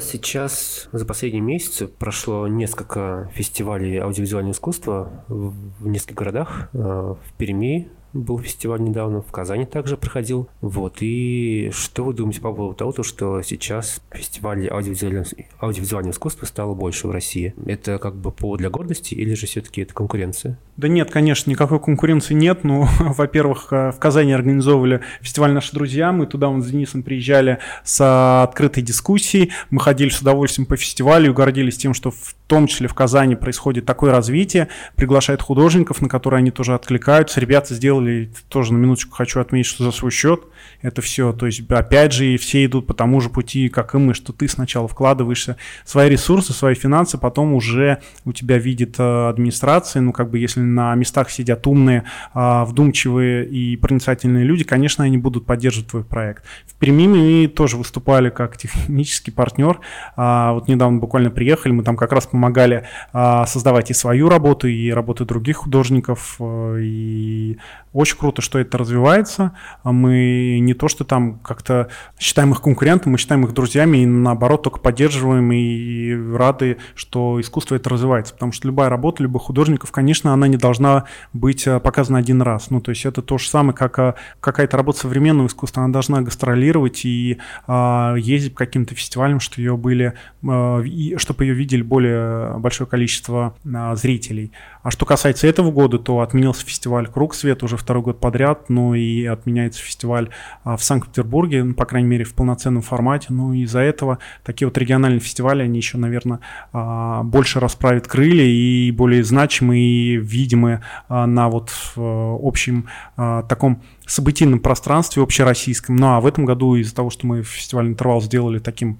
Нас 0.00 0.08
сейчас 0.08 0.88
за 0.92 1.04
последние 1.04 1.42
месяцы 1.42 1.86
прошло 1.86 2.48
несколько 2.48 3.30
фестивалей 3.34 3.98
аудиовизуального 3.98 4.52
искусства 4.52 5.24
в 5.28 5.86
нескольких 5.86 6.16
городах. 6.16 6.70
Э, 6.72 6.78
в 6.78 7.32
Перми, 7.36 7.90
был 8.12 8.38
фестиваль 8.38 8.80
недавно, 8.80 9.22
в 9.22 9.30
Казани 9.30 9.64
также 9.64 9.96
проходил. 9.96 10.48
Вот, 10.60 10.96
и 11.00 11.70
что 11.72 12.04
вы 12.04 12.14
думаете 12.14 12.40
по 12.40 12.52
поводу 12.52 12.76
того, 12.76 13.02
что 13.02 13.42
сейчас 13.42 14.00
фестивалей 14.10 14.68
аудиовизуального, 14.68 15.26
аудиовизуального 15.60 16.12
искусства 16.12 16.46
стало 16.46 16.74
больше 16.74 17.06
в 17.06 17.10
России? 17.10 17.54
Это 17.66 17.98
как 17.98 18.16
бы 18.16 18.32
повод 18.32 18.58
для 18.58 18.70
гордости 18.70 19.14
или 19.14 19.34
же 19.34 19.46
все-таки 19.46 19.82
это 19.82 19.94
конкуренция? 19.94 20.58
Да 20.76 20.88
нет, 20.88 21.10
конечно, 21.10 21.50
никакой 21.50 21.78
конкуренции 21.78 22.32
нет. 22.32 22.64
Ну, 22.64 22.88
во-первых, 23.00 23.68
э, 23.70 23.92
в 23.92 23.98
Казани 23.98 24.32
организовывали 24.32 25.02
фестиваль 25.20 25.52
«Наши 25.52 25.72
друзья». 25.74 26.10
Мы 26.10 26.26
туда 26.26 26.48
вон 26.48 26.62
с 26.62 26.66
Денисом 26.66 27.02
приезжали 27.02 27.58
с 27.84 28.42
открытой 28.42 28.82
дискуссией. 28.82 29.52
Мы 29.68 29.80
ходили 29.80 30.08
с 30.08 30.20
удовольствием 30.20 30.66
по 30.66 30.76
фестивалю 30.76 31.30
и 31.30 31.34
гордились 31.34 31.76
тем, 31.76 31.92
что 31.92 32.10
в 32.10 32.34
том 32.46 32.66
числе 32.66 32.88
в 32.88 32.94
Казани 32.94 33.36
происходит 33.36 33.84
такое 33.84 34.10
развитие. 34.10 34.68
Приглашают 34.96 35.42
художников, 35.42 36.00
на 36.00 36.08
которые 36.08 36.38
они 36.38 36.50
тоже 36.50 36.74
откликаются. 36.74 37.40
Ребята 37.40 37.74
сделали 37.74 37.99
сделали, 38.00 38.30
тоже 38.48 38.72
на 38.72 38.78
минуточку 38.78 39.14
хочу 39.14 39.40
отметить, 39.40 39.68
что 39.70 39.84
за 39.84 39.90
свой 39.90 40.10
счет 40.10 40.44
это 40.82 41.02
все. 41.02 41.32
То 41.32 41.46
есть, 41.46 41.68
опять 41.70 42.12
же, 42.12 42.36
все 42.36 42.64
идут 42.64 42.86
по 42.86 42.94
тому 42.94 43.20
же 43.20 43.28
пути, 43.28 43.68
как 43.68 43.94
и 43.94 43.98
мы, 43.98 44.14
что 44.14 44.32
ты 44.32 44.48
сначала 44.48 44.88
вкладываешься 44.88 45.56
свои 45.84 46.08
ресурсы, 46.08 46.52
свои 46.52 46.74
финансы, 46.74 47.18
потом 47.18 47.54
уже 47.54 47.98
у 48.24 48.32
тебя 48.32 48.58
видит 48.58 48.96
э, 48.98 49.28
администрация. 49.28 50.02
Ну, 50.02 50.12
как 50.12 50.30
бы, 50.30 50.38
если 50.38 50.60
на 50.60 50.94
местах 50.94 51.30
сидят 51.30 51.66
умные, 51.66 52.04
а, 52.32 52.64
вдумчивые 52.64 53.46
и 53.46 53.76
проницательные 53.76 54.44
люди, 54.44 54.64
конечно, 54.64 55.04
они 55.04 55.18
будут 55.18 55.46
поддерживать 55.46 55.90
твой 55.90 56.04
проект. 56.04 56.44
В 56.66 56.74
Перми 56.74 57.06
мы 57.06 57.48
тоже 57.48 57.76
выступали 57.76 58.30
как 58.30 58.56
технический 58.56 59.30
партнер. 59.30 59.80
А, 60.16 60.52
вот 60.52 60.68
недавно 60.68 60.98
буквально 60.98 61.30
приехали, 61.30 61.72
мы 61.72 61.82
там 61.82 61.96
как 61.96 62.12
раз 62.12 62.26
помогали 62.26 62.86
а, 63.12 63.46
создавать 63.46 63.90
и 63.90 63.94
свою 63.94 64.28
работу, 64.28 64.68
и 64.68 64.90
работу 64.90 65.24
других 65.24 65.58
художников, 65.58 66.36
э, 66.40 66.78
и 66.80 67.58
очень 67.92 68.16
круто, 68.16 68.40
что 68.42 68.58
это 68.58 68.78
развивается. 68.78 69.52
Мы 69.84 70.58
не 70.60 70.74
то, 70.74 70.88
что 70.88 71.04
там 71.04 71.38
как-то 71.40 71.88
считаем 72.18 72.52
их 72.52 72.60
конкурентами, 72.60 73.12
мы 73.12 73.18
считаем 73.18 73.44
их 73.44 73.52
друзьями 73.52 73.98
и 73.98 74.06
наоборот 74.06 74.62
только 74.62 74.78
поддерживаем 74.78 75.50
и 75.52 76.36
рады, 76.36 76.78
что 76.94 77.40
искусство 77.40 77.74
это 77.74 77.90
развивается. 77.90 78.34
Потому 78.34 78.52
что 78.52 78.68
любая 78.68 78.88
работа, 78.88 79.22
любых 79.22 79.42
художников, 79.42 79.90
конечно, 79.90 80.32
она 80.32 80.46
не 80.46 80.56
должна 80.56 81.06
быть 81.32 81.66
э, 81.66 81.80
показана 81.80 82.18
один 82.18 82.42
раз. 82.42 82.70
Ну, 82.70 82.80
то 82.80 82.90
есть 82.90 83.04
это 83.04 83.22
то 83.22 83.38
же 83.38 83.48
самое, 83.48 83.74
как 83.74 83.98
э, 83.98 84.14
какая-то 84.40 84.76
работа 84.76 85.00
современного 85.00 85.48
искусства, 85.48 85.82
она 85.82 85.92
должна 85.92 86.22
гастролировать 86.22 87.04
и 87.04 87.38
а, 87.66 88.14
ездить 88.14 88.54
по 88.54 88.60
каким-то 88.60 88.94
фестивалям, 88.94 89.40
чтобы 89.40 89.62
ее 89.62 89.76
были, 89.76 90.14
а, 90.46 90.82
чтобы 91.16 91.44
ее 91.44 91.54
видели 91.54 91.82
более 91.82 92.58
большое 92.58 92.88
количество 92.88 93.54
а, 93.64 93.96
зрителей. 93.96 94.52
А 94.82 94.90
что 94.90 95.04
касается 95.04 95.46
этого 95.46 95.70
года, 95.70 95.98
то 95.98 96.20
отменился 96.20 96.64
фестиваль 96.64 97.06
«Круг 97.06 97.34
света» 97.34 97.66
уже 97.66 97.76
второй 97.76 98.02
год 98.02 98.20
подряд, 98.20 98.70
ну 98.70 98.94
и 98.94 99.26
отменяется 99.26 99.82
фестиваль 99.82 100.30
а, 100.64 100.76
в 100.76 100.82
Санкт-Петербурге, 100.82 101.64
ну, 101.64 101.74
по 101.74 101.84
крайней 101.84 102.08
мере, 102.08 102.24
в 102.24 102.34
полноценном 102.34 102.82
формате. 102.82 103.26
Ну 103.30 103.52
и 103.52 103.62
из-за 103.62 103.80
этого 103.80 104.18
такие 104.42 104.66
вот 104.66 104.78
региональные 104.78 105.20
фестивали, 105.20 105.62
они 105.62 105.78
еще, 105.78 105.98
наверное, 105.98 106.40
а, 106.72 107.22
больше 107.22 107.60
расправят 107.60 108.06
крылья 108.06 108.44
и 108.44 108.90
более 108.90 109.22
значимые 109.22 109.82
и 109.84 110.16
видимые 110.16 110.80
а, 111.08 111.26
на 111.26 111.48
вот 111.48 111.70
общем 111.96 112.88
таком 113.16 113.82
событийном 114.06 114.60
пространстве 114.60 115.22
общероссийском. 115.22 115.96
Ну 115.96 116.08
а 116.08 116.20
в 116.20 116.26
этом 116.26 116.44
году 116.44 116.74
из-за 116.76 116.94
того, 116.94 117.10
что 117.10 117.26
мы 117.26 117.42
фестивальный 117.42 117.92
интервал 117.92 118.20
сделали 118.20 118.58
таким 118.58 118.98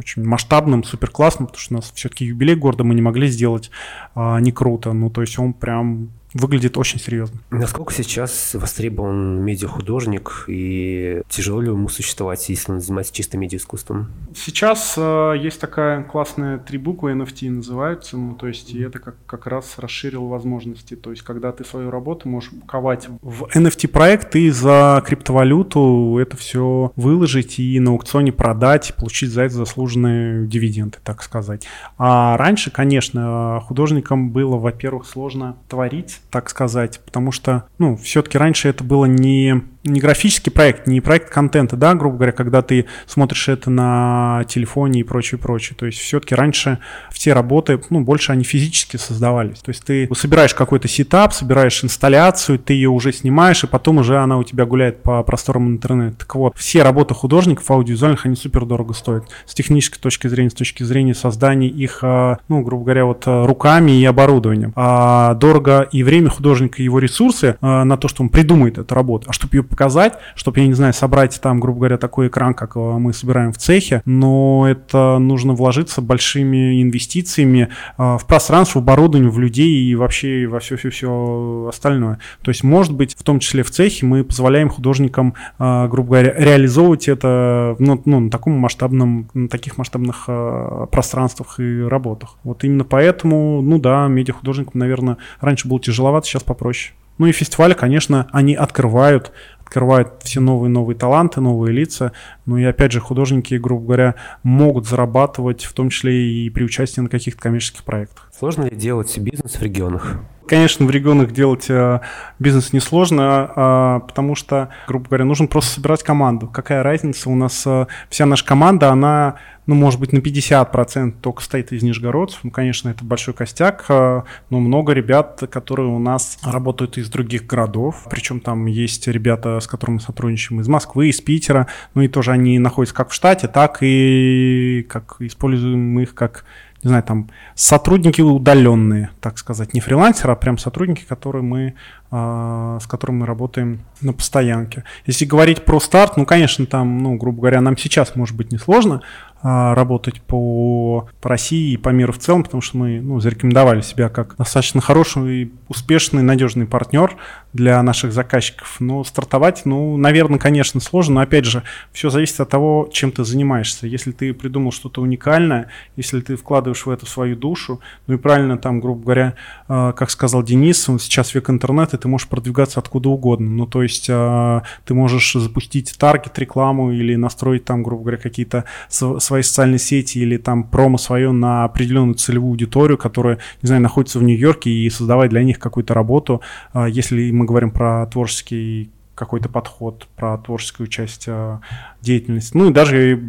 очень 0.00 0.24
масштабным, 0.24 0.82
супер 0.82 1.10
классным, 1.10 1.46
потому 1.46 1.60
что 1.60 1.74
у 1.74 1.76
нас 1.76 1.92
все-таки 1.94 2.24
юбилей 2.24 2.56
города 2.56 2.84
мы 2.84 2.94
не 2.94 3.02
могли 3.02 3.28
сделать 3.28 3.70
а, 4.14 4.40
не 4.40 4.50
круто. 4.50 4.92
Ну, 4.92 5.10
то 5.10 5.20
есть 5.20 5.38
он 5.38 5.52
прям 5.52 6.10
выглядит 6.34 6.76
очень 6.78 6.98
серьезно. 6.98 7.40
Насколько 7.50 7.92
сейчас 7.92 8.54
востребован 8.54 9.42
медиахудожник 9.42 10.44
и 10.46 11.22
тяжело 11.28 11.60
ли 11.60 11.68
ему 11.68 11.88
существовать, 11.88 12.48
если 12.48 12.72
он 12.72 12.80
занимается 12.80 13.14
чисто 13.14 13.36
медиаискусством? 13.36 14.10
Сейчас 14.34 14.94
э, 14.96 15.34
есть 15.40 15.60
такая 15.60 16.02
классная 16.04 16.58
три 16.58 16.78
буквы 16.78 17.12
NFT 17.12 17.50
называются, 17.50 18.16
ну 18.16 18.34
то 18.34 18.46
есть 18.46 18.72
и 18.72 18.80
это 18.80 18.98
как, 18.98 19.16
как 19.26 19.46
раз 19.46 19.78
расширило 19.78 20.26
возможности. 20.26 20.94
То 20.94 21.10
есть 21.10 21.22
когда 21.22 21.52
ты 21.52 21.64
свою 21.64 21.90
работу 21.90 22.28
можешь 22.28 22.50
ковать 22.66 23.08
в 23.22 23.44
NFT 23.54 23.88
проект 23.88 24.36
и 24.36 24.50
за 24.50 25.02
криптовалюту 25.06 26.18
это 26.20 26.36
все 26.36 26.92
выложить 26.96 27.58
и 27.58 27.80
на 27.80 27.90
аукционе 27.90 28.32
продать, 28.32 28.94
получить 28.96 29.30
за 29.30 29.42
это 29.42 29.54
заслуженные 29.54 30.46
дивиденды, 30.46 30.98
так 31.02 31.22
сказать. 31.22 31.66
А 31.98 32.36
раньше, 32.36 32.70
конечно, 32.70 33.62
художникам 33.66 34.30
было, 34.30 34.56
во-первых, 34.56 35.06
сложно 35.06 35.56
творить 35.68 36.19
так 36.30 36.50
сказать, 36.50 37.00
потому 37.04 37.32
что, 37.32 37.64
ну, 37.78 37.96
все-таки 37.96 38.38
раньше 38.38 38.68
это 38.68 38.84
было 38.84 39.04
не 39.06 39.62
не 39.82 40.00
графический 40.00 40.52
проект, 40.52 40.86
не 40.86 41.00
проект 41.00 41.30
контента, 41.30 41.76
да, 41.76 41.94
грубо 41.94 42.16
говоря, 42.16 42.32
когда 42.32 42.60
ты 42.60 42.86
смотришь 43.06 43.48
это 43.48 43.70
на 43.70 44.44
телефоне 44.46 45.00
и 45.00 45.04
прочее, 45.04 45.38
прочее. 45.38 45.76
То 45.78 45.86
есть 45.86 45.98
все-таки 45.98 46.34
раньше 46.34 46.78
все 47.10 47.32
работы, 47.32 47.80
ну, 47.88 48.02
больше 48.02 48.32
они 48.32 48.44
физически 48.44 48.98
создавались. 48.98 49.60
То 49.60 49.70
есть 49.70 49.84
ты 49.84 50.08
собираешь 50.14 50.54
какой-то 50.54 50.86
сетап, 50.86 51.32
собираешь 51.32 51.82
инсталляцию, 51.82 52.58
ты 52.58 52.74
ее 52.74 52.90
уже 52.90 53.12
снимаешь, 53.12 53.64
и 53.64 53.66
потом 53.66 53.98
уже 53.98 54.18
она 54.18 54.36
у 54.36 54.44
тебя 54.44 54.66
гуляет 54.66 55.02
по 55.02 55.22
просторам 55.22 55.68
интернета. 55.68 56.18
Так 56.18 56.34
вот, 56.34 56.56
все 56.58 56.82
работы 56.82 57.14
художников 57.14 57.70
аудиовизуальных, 57.70 58.26
они 58.26 58.36
супер 58.36 58.66
дорого 58.66 58.92
стоят. 58.92 59.24
С 59.46 59.54
технической 59.54 60.00
точки 60.00 60.26
зрения, 60.28 60.50
с 60.50 60.54
точки 60.54 60.82
зрения 60.82 61.14
создания 61.14 61.68
их, 61.68 62.00
а, 62.02 62.38
ну, 62.48 62.60
грубо 62.62 62.84
говоря, 62.84 63.06
вот 63.06 63.22
а, 63.26 63.46
руками 63.46 63.92
и 63.92 64.04
оборудованием. 64.04 64.72
А 64.76 65.34
дорого 65.34 65.88
и 65.90 66.02
в 66.02 66.08
время 66.10 66.28
художника 66.28 66.82
и 66.82 66.84
его 66.84 66.98
ресурсы 66.98 67.56
э, 67.60 67.82
на 67.84 67.96
то, 67.96 68.08
что 68.08 68.22
он 68.24 68.30
придумает 68.30 68.78
эту 68.78 68.94
работу, 68.94 69.26
а 69.28 69.32
чтобы 69.32 69.56
ее 69.56 69.62
показать, 69.62 70.14
чтобы, 70.34 70.58
я 70.58 70.66
не 70.66 70.74
знаю, 70.74 70.92
собрать 70.92 71.40
там, 71.40 71.60
грубо 71.60 71.80
говоря, 71.80 71.98
такой 71.98 72.26
экран, 72.26 72.52
как 72.54 72.76
э, 72.76 72.80
мы 72.80 73.12
собираем 73.12 73.52
в 73.52 73.58
цехе, 73.58 74.02
но 74.04 74.66
это 74.68 75.18
нужно 75.18 75.52
вложиться 75.52 76.00
большими 76.02 76.82
инвестициями 76.82 77.68
э, 77.96 78.16
в 78.18 78.26
пространство, 78.26 78.80
в 78.80 78.82
оборудование, 78.82 79.30
в 79.30 79.38
людей 79.38 79.84
и 79.84 79.94
вообще 79.94 80.48
во 80.48 80.58
все-все-все 80.58 81.66
остальное. 81.68 82.18
То 82.42 82.50
есть, 82.50 82.64
может 82.64 82.92
быть, 82.92 83.14
в 83.16 83.22
том 83.22 83.38
числе 83.38 83.62
в 83.62 83.70
цехе 83.70 84.04
мы 84.04 84.24
позволяем 84.24 84.68
художникам, 84.68 85.34
э, 85.60 85.88
грубо 85.88 86.08
говоря, 86.10 86.34
реализовывать 86.36 87.06
это 87.08 87.76
ну, 87.78 88.02
ну, 88.04 88.20
на 88.20 88.30
таком 88.30 88.54
масштабном, 88.54 89.28
на 89.34 89.48
таких 89.48 89.78
масштабных 89.78 90.24
э, 90.26 90.86
пространствах 90.90 91.60
и 91.60 91.82
работах. 91.82 92.36
Вот 92.42 92.64
именно 92.64 92.84
поэтому, 92.84 93.62
ну 93.62 93.78
да, 93.78 94.08
медиахудожникам, 94.08 94.80
наверное, 94.80 95.18
раньше 95.40 95.68
было 95.68 95.78
тяжеловато, 96.00 96.26
сейчас 96.26 96.42
попроще. 96.42 96.94
Ну 97.18 97.26
и 97.26 97.32
фестивали, 97.32 97.74
конечно, 97.74 98.26
они 98.32 98.54
открывают 98.54 99.32
открывают 99.60 100.14
все 100.24 100.40
новые-новые 100.40 100.96
таланты, 100.96 101.40
новые 101.40 101.72
лица. 101.72 102.10
Ну 102.44 102.56
и 102.56 102.64
опять 102.64 102.90
же, 102.90 102.98
художники, 102.98 103.54
грубо 103.54 103.84
говоря, 103.84 104.14
могут 104.42 104.88
зарабатывать, 104.88 105.62
в 105.62 105.72
том 105.74 105.90
числе 105.90 106.12
и 106.12 106.50
при 106.50 106.64
участии 106.64 107.00
на 107.00 107.08
каких-то 107.08 107.40
коммерческих 107.40 107.84
проектах. 107.84 108.32
Сложно 108.36 108.64
ли 108.64 108.74
делать 108.74 109.16
бизнес 109.18 109.54
в 109.54 109.62
регионах? 109.62 110.16
Конечно, 110.48 110.84
в 110.86 110.90
регионах 110.90 111.30
делать 111.30 111.66
э, 111.70 112.00
бизнес 112.40 112.72
несложно, 112.72 113.52
э, 113.54 114.08
потому 114.08 114.34
что, 114.34 114.70
грубо 114.88 115.06
говоря, 115.06 115.24
нужно 115.24 115.46
просто 115.46 115.74
собирать 115.74 116.02
команду. 116.02 116.48
Какая 116.48 116.82
разница? 116.82 117.30
У 117.30 117.36
нас 117.36 117.62
э, 117.64 117.86
вся 118.08 118.26
наша 118.26 118.44
команда, 118.44 118.90
она, 118.90 119.36
ну, 119.70 119.76
может 119.76 120.00
быть, 120.00 120.12
на 120.12 120.18
50% 120.18 121.14
только 121.20 121.44
стоит 121.44 121.70
из 121.70 121.84
нижегородцев. 121.84 122.40
Ну, 122.42 122.50
конечно, 122.50 122.88
это 122.88 123.04
большой 123.04 123.34
костяк, 123.34 123.84
э, 123.88 124.22
но 124.50 124.58
много 124.58 124.92
ребят, 124.92 125.44
которые 125.48 125.86
у 125.86 126.00
нас 126.00 126.40
работают 126.42 126.98
из 126.98 127.08
других 127.08 127.46
городов. 127.46 128.04
Причем 128.10 128.40
там 128.40 128.66
есть 128.66 129.06
ребята, 129.06 129.60
с 129.60 129.68
которыми 129.68 129.94
мы 129.94 130.00
сотрудничаем 130.00 130.60
из 130.60 130.66
Москвы, 130.66 131.10
из 131.10 131.20
Питера. 131.20 131.68
Ну 131.94 132.02
и 132.02 132.08
тоже 132.08 132.32
они 132.32 132.58
находятся 132.58 132.96
как 132.96 133.10
в 133.10 133.14
штате, 133.14 133.46
так 133.46 133.78
и 133.80 134.84
как 134.88 135.18
используем 135.20 136.00
их 136.00 136.16
как 136.16 136.44
не 136.82 136.88
знаю, 136.88 137.02
там 137.02 137.28
сотрудники 137.54 138.22
удаленные, 138.22 139.10
так 139.20 139.36
сказать, 139.36 139.74
не 139.74 139.80
фрилансеры, 139.80 140.32
а 140.32 140.36
прям 140.36 140.56
сотрудники, 140.56 141.04
которые 141.06 141.42
мы, 141.42 141.74
э, 142.10 142.78
с 142.80 142.86
которыми 142.86 143.18
мы 143.18 143.26
работаем 143.26 143.80
на 144.00 144.14
постоянке. 144.14 144.84
Если 145.04 145.26
говорить 145.26 145.66
про 145.66 145.78
старт, 145.78 146.16
ну, 146.16 146.24
конечно, 146.24 146.64
там, 146.64 147.02
ну, 147.02 147.16
грубо 147.16 147.40
говоря, 147.40 147.60
нам 147.60 147.76
сейчас 147.76 148.16
может 148.16 148.34
быть 148.34 148.50
несложно, 148.50 149.02
работать 149.42 150.20
по, 150.20 151.08
по 151.20 151.28
России 151.28 151.72
и 151.72 151.76
по 151.76 151.90
миру 151.90 152.12
в 152.12 152.18
целом, 152.18 152.44
потому 152.44 152.60
что 152.60 152.76
мы 152.76 153.00
ну, 153.00 153.20
зарекомендовали 153.20 153.80
себя 153.80 154.08
как 154.08 154.36
достаточно 154.36 154.80
хороший, 154.80 155.52
успешный, 155.68 156.22
надежный 156.22 156.66
партнер 156.66 157.16
для 157.52 157.82
наших 157.82 158.12
заказчиков. 158.12 158.76
Но 158.80 159.04
стартовать, 159.04 159.62
ну, 159.64 159.96
наверное, 159.96 160.38
конечно, 160.38 160.80
сложно, 160.80 161.10
но 161.16 161.20
опять 161.20 161.44
же, 161.44 161.62
все 161.92 162.10
зависит 162.10 162.40
от 162.40 162.48
того, 162.48 162.88
чем 162.92 163.12
ты 163.12 163.24
занимаешься. 163.24 163.86
Если 163.86 164.12
ты 164.12 164.32
придумал 164.32 164.72
что-то 164.72 165.00
уникальное, 165.00 165.68
если 165.96 166.20
ты 166.20 166.36
вкладываешь 166.36 166.84
в 166.84 166.90
это 166.90 167.06
свою 167.06 167.36
душу, 167.36 167.80
ну 168.06 168.14
и 168.14 168.16
правильно 168.18 168.58
там, 168.58 168.80
грубо 168.80 169.02
говоря, 169.02 169.34
а, 169.68 169.92
как 169.92 170.10
сказал 170.10 170.42
Денис, 170.42 170.82
сейчас 170.84 171.34
век 171.34 171.50
интернета, 171.50 171.98
ты 171.98 172.08
можешь 172.08 172.28
продвигаться 172.28 172.80
откуда 172.80 173.08
угодно. 173.08 173.50
Ну, 173.50 173.66
то 173.66 173.82
есть 173.82 174.08
а, 174.10 174.62
ты 174.84 174.94
можешь 174.94 175.32
запустить 175.32 175.96
таргет 175.98 176.38
рекламу 176.38 176.92
или 176.92 177.14
настроить 177.14 177.64
там, 177.64 177.82
грубо 177.82 178.02
говоря, 178.02 178.18
какие-то 178.18 178.64
свои 178.88 179.29
социальные 179.42 179.78
сети 179.78 180.18
или 180.18 180.36
там 180.36 180.64
промо 180.64 180.98
свое 180.98 181.32
на 181.32 181.64
определенную 181.64 182.14
целевую 182.14 182.50
аудиторию, 182.50 182.98
которая, 182.98 183.38
не 183.62 183.66
знаю, 183.66 183.82
находится 183.82 184.18
в 184.18 184.22
Нью-Йорке 184.22 184.70
и 184.70 184.90
создавать 184.90 185.30
для 185.30 185.42
них 185.42 185.58
какую-то 185.58 185.94
работу. 185.94 186.42
А, 186.72 186.88
если 186.88 187.30
мы 187.30 187.44
говорим 187.44 187.70
про 187.70 188.06
творческий 188.06 188.90
какой-то 189.14 189.50
подход, 189.50 190.08
про 190.16 190.38
творческую 190.38 190.86
часть 190.86 191.26
а, 191.28 191.60
деятельности. 192.00 192.56
Ну 192.56 192.70
и 192.70 192.72
даже 192.72 193.22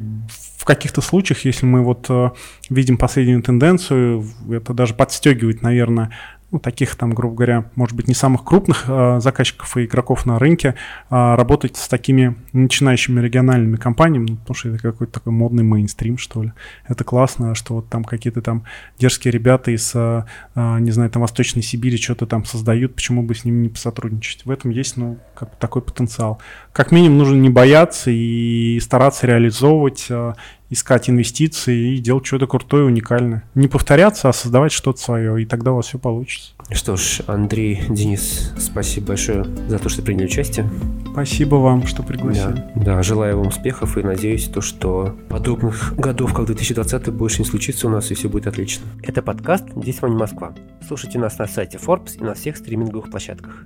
в 0.57 0.63
каких-то 0.63 1.01
случаях, 1.01 1.43
если 1.43 1.65
мы 1.65 1.81
вот 1.81 2.05
а, 2.09 2.31
видим 2.69 2.97
последнюю 2.97 3.43
тенденцию, 3.43 4.25
это 4.49 4.73
даже 4.73 4.93
подстегивает, 4.93 5.61
наверное, 5.61 6.11
ну, 6.51 6.59
таких 6.59 6.95
там, 6.95 7.11
грубо 7.11 7.35
говоря, 7.35 7.65
может 7.75 7.95
быть, 7.95 8.07
не 8.07 8.13
самых 8.13 8.43
крупных 8.43 8.85
э, 8.87 9.19
заказчиков 9.21 9.77
и 9.77 9.85
игроков 9.85 10.25
на 10.25 10.37
рынке, 10.37 10.75
э, 11.09 11.35
работать 11.35 11.77
с 11.77 11.87
такими 11.87 12.35
начинающими 12.51 13.21
региональными 13.21 13.77
компаниями, 13.77 14.31
ну, 14.31 14.37
потому 14.37 14.55
что 14.55 14.69
это 14.69 14.79
какой-то 14.79 15.13
такой 15.13 15.31
модный 15.31 15.63
мейнстрим, 15.63 16.17
что 16.17 16.43
ли. 16.43 16.51
Это 16.87 17.03
классно, 17.03 17.55
что 17.55 17.75
вот 17.75 17.89
там 17.89 18.03
какие-то 18.03 18.41
там 18.41 18.65
дерзкие 18.99 19.31
ребята 19.31 19.71
из, 19.71 19.91
э, 19.95 20.25
не 20.55 20.91
знаю, 20.91 21.09
там 21.09 21.21
Восточной 21.21 21.61
Сибири 21.61 21.97
что-то 21.97 22.25
там 22.25 22.43
создают, 22.43 22.95
почему 22.95 23.23
бы 23.23 23.33
с 23.33 23.45
ними 23.45 23.63
не 23.63 23.69
посотрудничать. 23.69 24.45
В 24.45 24.51
этом 24.51 24.71
есть, 24.71 24.97
ну, 24.97 25.19
как 25.35 25.55
такой 25.55 25.81
потенциал. 25.81 26.41
Как 26.73 26.91
минимум 26.91 27.19
нужно 27.19 27.35
не 27.35 27.49
бояться 27.49 28.11
и 28.11 28.79
стараться 28.81 29.25
реализовывать 29.25 30.07
э, 30.09 30.33
искать 30.71 31.09
инвестиции 31.09 31.95
и 31.95 31.97
делать 31.99 32.25
что-то 32.25 32.47
крутое, 32.47 32.85
уникальное. 32.85 33.43
Не 33.53 33.67
повторяться, 33.67 34.29
а 34.29 34.33
создавать 34.33 34.71
что-то 34.71 34.99
свое, 34.99 35.43
и 35.43 35.45
тогда 35.45 35.73
у 35.73 35.75
вас 35.75 35.87
все 35.87 35.99
получится. 35.99 36.53
Что 36.71 36.95
ж, 36.95 37.21
Андрей, 37.27 37.83
Денис, 37.89 38.53
спасибо 38.57 39.07
большое 39.07 39.45
за 39.67 39.77
то, 39.77 39.89
что 39.89 40.01
приняли 40.01 40.25
участие. 40.25 40.67
Спасибо 41.11 41.55
вам, 41.55 41.85
что 41.85 42.01
пригласили. 42.01 42.63
Да, 42.75 42.95
да 42.95 43.03
желаю 43.03 43.37
вам 43.37 43.47
успехов 43.47 43.97
и 43.97 44.03
надеюсь, 44.03 44.45
то, 44.45 44.61
что 44.61 45.17
подобных 45.29 45.93
годов, 45.97 46.33
как 46.33 46.45
2020, 46.45 47.09
больше 47.09 47.39
не 47.39 47.45
случится 47.45 47.87
у 47.87 47.89
нас, 47.89 48.09
и 48.09 48.13
все 48.13 48.29
будет 48.29 48.47
отлично. 48.47 48.85
Это 49.03 49.21
подкаст 49.21 49.65
«Здесь 49.75 50.01
вам 50.01 50.11
не 50.11 50.17
Москва». 50.17 50.55
Слушайте 50.87 51.19
нас 51.19 51.37
на 51.37 51.47
сайте 51.47 51.77
Forbes 51.77 52.17
и 52.17 52.23
на 52.23 52.33
всех 52.33 52.55
стриминговых 52.55 53.11
площадках. 53.11 53.65